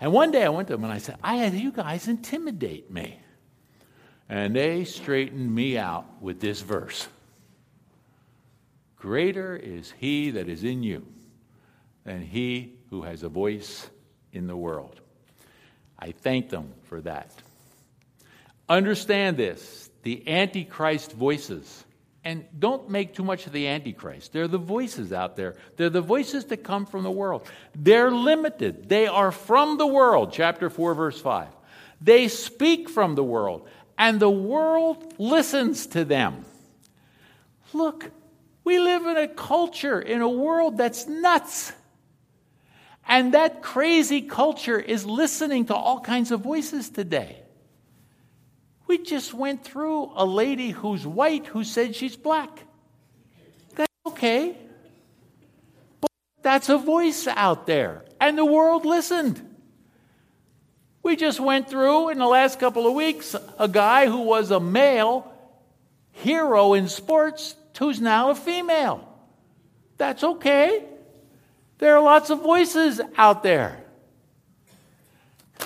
And 0.00 0.14
one 0.14 0.30
day 0.30 0.44
I 0.44 0.48
went 0.48 0.68
to 0.68 0.74
them 0.74 0.84
and 0.84 0.92
I 0.92 0.98
said, 0.98 1.18
I 1.22 1.36
had 1.36 1.52
you 1.52 1.72
guys 1.72 2.08
intimidate 2.08 2.90
me. 2.90 3.18
And 4.30 4.56
they 4.56 4.84
straightened 4.84 5.54
me 5.54 5.76
out 5.76 6.22
with 6.22 6.40
this 6.40 6.62
verse 6.62 7.06
Greater 9.02 9.56
is 9.56 9.92
he 9.98 10.30
that 10.30 10.48
is 10.48 10.62
in 10.62 10.84
you 10.84 11.04
than 12.04 12.22
he 12.22 12.74
who 12.88 13.02
has 13.02 13.24
a 13.24 13.28
voice 13.28 13.90
in 14.32 14.46
the 14.46 14.56
world. 14.56 15.00
I 15.98 16.12
thank 16.12 16.50
them 16.50 16.72
for 16.84 17.00
that. 17.00 17.32
Understand 18.68 19.36
this 19.36 19.90
the 20.04 20.28
Antichrist 20.28 21.14
voices. 21.14 21.84
And 22.22 22.44
don't 22.56 22.90
make 22.90 23.16
too 23.16 23.24
much 23.24 23.48
of 23.48 23.52
the 23.52 23.66
Antichrist. 23.66 24.32
They're 24.32 24.46
the 24.46 24.56
voices 24.56 25.12
out 25.12 25.34
there. 25.34 25.56
They're 25.76 25.90
the 25.90 26.00
voices 26.00 26.44
that 26.46 26.58
come 26.58 26.86
from 26.86 27.02
the 27.02 27.10
world. 27.10 27.44
They're 27.74 28.12
limited. 28.12 28.88
They 28.88 29.08
are 29.08 29.32
from 29.32 29.78
the 29.78 29.86
world, 29.88 30.32
chapter 30.32 30.70
4, 30.70 30.94
verse 30.94 31.20
5. 31.20 31.48
They 32.00 32.28
speak 32.28 32.88
from 32.88 33.16
the 33.16 33.24
world, 33.24 33.68
and 33.98 34.20
the 34.20 34.30
world 34.30 35.14
listens 35.18 35.88
to 35.88 36.04
them. 36.04 36.44
Look, 37.72 38.12
we 38.64 38.78
live 38.78 39.06
in 39.06 39.16
a 39.16 39.28
culture, 39.28 40.00
in 40.00 40.20
a 40.20 40.28
world 40.28 40.78
that's 40.78 41.08
nuts. 41.08 41.72
And 43.06 43.34
that 43.34 43.62
crazy 43.62 44.22
culture 44.22 44.78
is 44.78 45.04
listening 45.04 45.66
to 45.66 45.74
all 45.74 46.00
kinds 46.00 46.30
of 46.30 46.40
voices 46.40 46.88
today. 46.88 47.38
We 48.86 48.98
just 48.98 49.34
went 49.34 49.64
through 49.64 50.12
a 50.14 50.24
lady 50.24 50.70
who's 50.70 51.06
white 51.06 51.46
who 51.46 51.64
said 51.64 51.96
she's 51.96 52.14
black. 52.14 52.62
That's 53.74 53.92
okay. 54.06 54.56
But 56.00 56.10
that's 56.42 56.68
a 56.68 56.78
voice 56.78 57.26
out 57.26 57.66
there, 57.66 58.04
and 58.20 58.38
the 58.38 58.44
world 58.44 58.84
listened. 58.84 59.48
We 61.02 61.16
just 61.16 61.40
went 61.40 61.68
through 61.68 62.10
in 62.10 62.18
the 62.18 62.26
last 62.26 62.60
couple 62.60 62.86
of 62.86 62.94
weeks 62.94 63.34
a 63.58 63.66
guy 63.66 64.06
who 64.06 64.22
was 64.22 64.52
a 64.52 64.60
male 64.60 65.32
hero 66.12 66.74
in 66.74 66.88
sports 66.88 67.56
who's 67.78 68.00
now 68.00 68.30
a 68.30 68.34
female. 68.34 69.08
That's 69.98 70.24
okay. 70.24 70.84
There 71.78 71.96
are 71.96 72.02
lots 72.02 72.30
of 72.30 72.42
voices 72.42 73.00
out 73.16 73.42
there. 73.42 73.82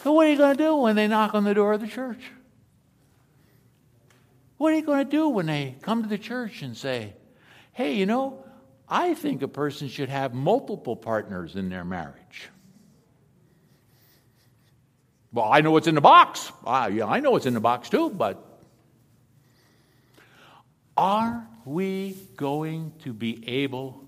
So, 0.02 0.12
what 0.12 0.26
are 0.26 0.30
you 0.30 0.36
going 0.36 0.56
to 0.56 0.62
do 0.62 0.76
when 0.76 0.96
they 0.96 1.08
knock 1.08 1.34
on 1.34 1.44
the 1.44 1.54
door 1.54 1.72
of 1.72 1.80
the 1.80 1.86
church? 1.86 2.20
What 4.56 4.72
are 4.72 4.76
you 4.76 4.82
going 4.82 5.04
to 5.04 5.10
do 5.10 5.28
when 5.28 5.46
they 5.46 5.76
come 5.82 6.02
to 6.02 6.08
the 6.08 6.18
church 6.18 6.62
and 6.62 6.76
say, 6.76 7.14
hey, 7.72 7.94
you 7.94 8.06
know, 8.06 8.44
I 8.88 9.14
think 9.14 9.42
a 9.42 9.48
person 9.48 9.88
should 9.88 10.08
have 10.08 10.32
multiple 10.32 10.96
partners 10.96 11.56
in 11.56 11.68
their 11.68 11.84
marriage? 11.84 12.48
Well, 15.32 15.48
I 15.50 15.60
know 15.60 15.72
what's 15.72 15.86
in 15.86 15.94
the 15.94 16.00
box. 16.00 16.50
Uh, 16.64 16.90
yeah, 16.92 17.06
I 17.06 17.20
know 17.20 17.32
what's 17.32 17.46
in 17.46 17.54
the 17.54 17.60
box 17.60 17.90
too, 17.90 18.08
but 18.08 18.42
are 20.96 21.46
we 21.66 22.16
going 22.36 22.92
to 23.04 23.12
be 23.12 23.46
able 23.62 24.04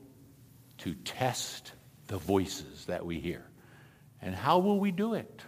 to 0.78 0.94
test 0.94 1.72
the 2.06 2.16
voices 2.18 2.86
that 2.86 3.04
we 3.04 3.18
hear? 3.20 3.44
And 4.22 4.34
how 4.34 4.58
will 4.58 4.80
we 4.80 4.90
do 4.90 5.14
it? 5.14 5.42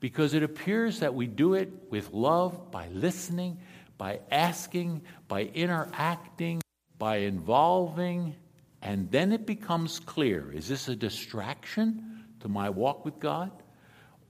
Because 0.00 0.34
it 0.34 0.42
appears 0.42 1.00
that 1.00 1.14
we 1.14 1.26
do 1.26 1.54
it 1.54 1.90
with 1.90 2.12
love 2.12 2.70
by 2.70 2.88
listening, 2.88 3.58
by 3.96 4.20
asking, 4.30 5.02
by 5.26 5.42
interacting, 5.42 6.60
by 6.98 7.16
involving, 7.18 8.36
and 8.80 9.10
then 9.10 9.32
it 9.32 9.44
becomes 9.44 9.98
clear 9.98 10.52
is 10.52 10.68
this 10.68 10.88
a 10.88 10.96
distraction 10.96 12.24
to 12.40 12.48
my 12.48 12.70
walk 12.70 13.04
with 13.04 13.18
God? 13.18 13.50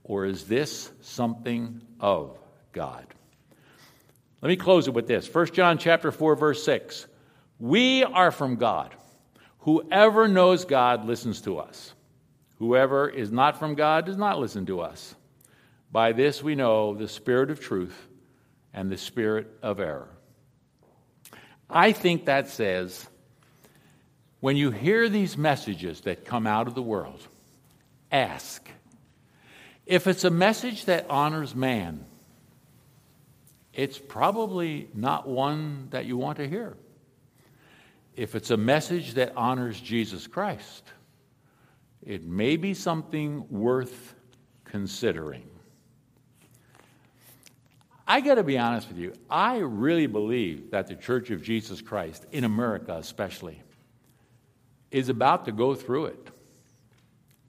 Or 0.05 0.25
is 0.25 0.45
this 0.45 0.91
something 1.03 1.83
of 2.01 2.39
God? 2.73 3.07
Let 4.41 4.49
me 4.49 4.57
close 4.57 4.87
it 4.87 4.95
with 4.95 5.07
this. 5.07 5.33
1 5.33 5.47
John 5.53 5.79
chapter 5.79 6.13
4 6.13 6.37
verse 6.37 6.63
6. 6.65 7.07
We 7.59 8.05
are 8.05 8.31
from 8.31 8.57
God. 8.57 8.95
Whoever 9.61 10.29
knows 10.29 10.65
God 10.65 11.05
listens 11.05 11.41
to 11.43 11.59
us. 11.59 11.93
Whoever 12.59 13.09
is 13.09 13.33
not 13.33 13.59
from 13.59 13.75
God 13.75 14.07
does 14.07 14.17
not 14.17 14.39
listen 14.39 14.67
to 14.67 14.81
us. 14.81 15.15
By 15.91 16.13
this 16.13 16.43
we 16.43 16.55
know 16.55 16.95
the 16.95 17.09
spirit 17.09 17.51
of 17.51 17.61
truth 17.61 17.97
and 18.73 18.91
the 18.91 18.97
spirit 18.97 19.49
of 19.63 19.81
error. 19.81 20.09
I 21.69 21.93
think 21.93 22.27
that 22.27 22.49
says 22.49 23.09
when 24.41 24.57
you 24.57 24.71
hear 24.71 25.09
these 25.09 25.37
messages 25.37 26.03
that 26.03 26.25
come 26.25 26.47
out 26.47 26.69
of 26.69 26.75
the 26.75 26.83
world, 26.83 27.21
ask. 28.13 28.69
If 29.85 30.07
it's 30.07 30.25
a 30.25 30.31
message 30.31 30.85
that 30.85 31.07
honors 31.11 31.57
man, 31.57 32.05
it's 33.79 33.97
probably 33.97 34.89
not 34.93 35.29
one 35.29 35.87
that 35.91 36.05
you 36.05 36.17
want 36.17 36.37
to 36.39 36.49
hear. 36.49 36.77
If 38.17 38.35
it's 38.35 38.51
a 38.51 38.57
message 38.57 39.15
that 39.15 39.33
honors 39.37 39.81
Jesus 39.81 40.27
Christ, 40.27 40.83
it 42.05 42.25
may 42.25 42.57
be 42.57 42.75
something 42.75 43.47
worth 43.49 44.17
considering. 44.65 45.49
I 48.05 48.21
got 48.21 48.35
to 48.35 48.43
be 48.43 48.59
honest 48.59 48.89
with 48.89 48.99
you, 48.99 49.13
I 49.31 49.59
really 49.59 50.09
believe 50.09 50.73
that 50.73 50.89
the 50.89 50.97
Church 50.97 51.31
of 51.31 51.41
Jesus 51.41 51.81
Christ, 51.81 52.27
in 52.33 52.43
America 52.43 52.97
especially, 52.97 53.63
is 54.91 55.09
about 55.09 55.45
to 55.45 55.53
go 55.53 55.77
through 55.77 56.07
it. 56.07 56.31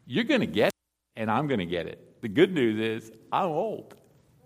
You're 0.06 0.26
going 0.26 0.42
to 0.42 0.46
get 0.46 0.68
it, 0.68 0.74
and 1.16 1.32
I'm 1.32 1.48
going 1.48 1.60
to 1.60 1.66
get 1.66 1.88
it. 1.88 2.22
The 2.22 2.30
good 2.30 2.54
news 2.54 2.80
is, 2.80 3.12
I'm 3.32 3.48
old 3.48 3.96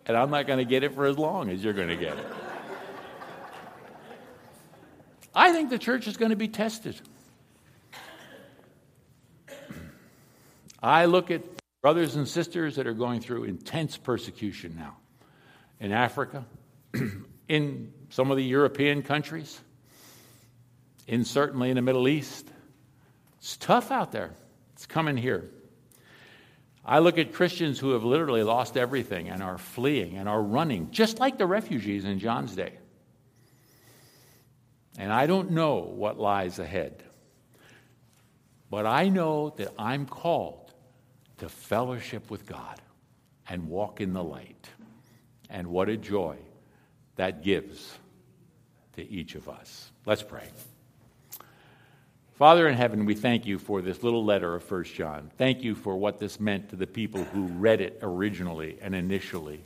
and 0.05 0.17
I'm 0.17 0.29
not 0.29 0.47
going 0.47 0.59
to 0.59 0.65
get 0.65 0.83
it 0.83 0.93
for 0.93 1.05
as 1.05 1.17
long 1.17 1.49
as 1.49 1.63
you're 1.63 1.73
going 1.73 1.89
to 1.89 1.95
get 1.95 2.17
it. 2.17 2.25
I 5.35 5.51
think 5.51 5.69
the 5.69 5.79
church 5.79 6.07
is 6.07 6.17
going 6.17 6.29
to 6.29 6.35
be 6.35 6.47
tested. 6.47 6.99
I 10.81 11.05
look 11.05 11.31
at 11.31 11.41
brothers 11.81 12.15
and 12.15 12.27
sisters 12.27 12.75
that 12.75 12.87
are 12.87 12.93
going 12.93 13.21
through 13.21 13.45
intense 13.45 13.97
persecution 13.97 14.75
now 14.77 14.97
in 15.79 15.91
Africa, 15.91 16.45
in 17.47 17.93
some 18.09 18.31
of 18.31 18.37
the 18.37 18.43
European 18.43 19.01
countries, 19.01 19.59
in 21.07 21.25
certainly 21.25 21.69
in 21.69 21.75
the 21.75 21.81
Middle 21.81 22.07
East. 22.07 22.47
It's 23.39 23.57
tough 23.57 23.91
out 23.91 24.11
there. 24.11 24.33
It's 24.73 24.85
coming 24.85 25.17
here. 25.17 25.49
I 26.85 26.99
look 26.99 27.17
at 27.17 27.33
Christians 27.33 27.79
who 27.79 27.91
have 27.91 28.03
literally 28.03 28.43
lost 28.43 28.75
everything 28.75 29.29
and 29.29 29.41
are 29.41 29.57
fleeing 29.57 30.17
and 30.17 30.27
are 30.27 30.41
running, 30.41 30.91
just 30.91 31.19
like 31.19 31.37
the 31.37 31.45
refugees 31.45 32.03
in 32.03 32.19
John's 32.19 32.55
day. 32.55 32.73
And 34.97 35.11
I 35.11 35.25
don't 35.25 35.51
know 35.51 35.77
what 35.77 36.19
lies 36.19 36.59
ahead. 36.59 37.03
But 38.69 38.85
I 38.85 39.09
know 39.09 39.53
that 39.57 39.73
I'm 39.79 40.05
called 40.05 40.73
to 41.37 41.47
fellowship 41.47 42.29
with 42.29 42.45
God 42.45 42.81
and 43.47 43.69
walk 43.69 44.01
in 44.01 44.13
the 44.13 44.23
light. 44.23 44.67
And 45.49 45.67
what 45.67 45.89
a 45.89 45.97
joy 45.97 46.37
that 47.15 47.43
gives 47.43 47.97
to 48.95 49.07
each 49.07 49.35
of 49.35 49.47
us. 49.47 49.91
Let's 50.05 50.23
pray. 50.23 50.47
Father 52.35 52.67
in 52.67 52.73
heaven, 52.73 53.05
we 53.05 53.13
thank 53.13 53.45
you 53.45 53.59
for 53.59 53.83
this 53.83 54.01
little 54.01 54.25
letter 54.25 54.55
of 54.55 54.69
1 54.69 54.85
John. 54.85 55.29
Thank 55.37 55.61
you 55.61 55.75
for 55.75 55.95
what 55.95 56.19
this 56.19 56.39
meant 56.39 56.69
to 56.69 56.75
the 56.75 56.87
people 56.87 57.23
who 57.25 57.43
read 57.43 57.79
it 57.79 57.99
originally 58.01 58.79
and 58.81 58.95
initially. 58.95 59.61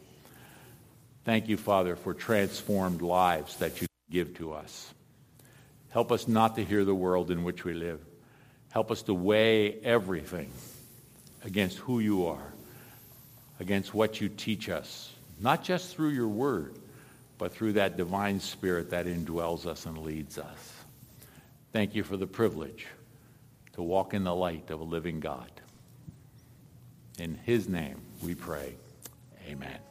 Thank 1.23 1.47
you, 1.47 1.55
Father, 1.55 1.95
for 1.95 2.13
transformed 2.13 3.01
lives 3.01 3.55
that 3.57 3.81
you 3.81 3.87
give 4.11 4.37
to 4.39 4.51
us. 4.51 4.93
Help 5.91 6.11
us 6.11 6.27
not 6.27 6.57
to 6.57 6.63
hear 6.63 6.83
the 6.83 6.93
world 6.93 7.31
in 7.31 7.45
which 7.45 7.63
we 7.63 7.73
live. 7.73 8.01
Help 8.69 8.91
us 8.91 9.01
to 9.03 9.13
weigh 9.13 9.79
everything 9.81 10.51
against 11.45 11.77
who 11.77 11.99
you 11.99 12.27
are, 12.27 12.53
against 13.61 13.93
what 13.93 14.19
you 14.19 14.27
teach 14.27 14.67
us, 14.67 15.09
not 15.39 15.63
just 15.63 15.95
through 15.95 16.09
your 16.09 16.27
word, 16.27 16.75
but 17.37 17.53
through 17.53 17.73
that 17.73 17.95
divine 17.95 18.41
spirit 18.41 18.89
that 18.89 19.05
indwells 19.05 19.65
us 19.65 19.85
and 19.85 19.97
leads 19.99 20.37
us. 20.37 20.76
Thank 21.77 21.93
you 21.93 22.03
for 22.03 22.17
the 22.17 22.25
privilege 22.25 22.87
to 23.73 23.83
walk 23.83 24.15
in 24.15 24.23
the 24.23 24.33
light 24.33 24.71
of 24.71 24.79
a 24.79 24.83
living 24.83 25.19
God. 25.19 25.51
In 27.19 27.35
his 27.43 27.69
name 27.69 28.01
we 28.23 28.33
pray. 28.33 28.73
Amen. 29.47 29.86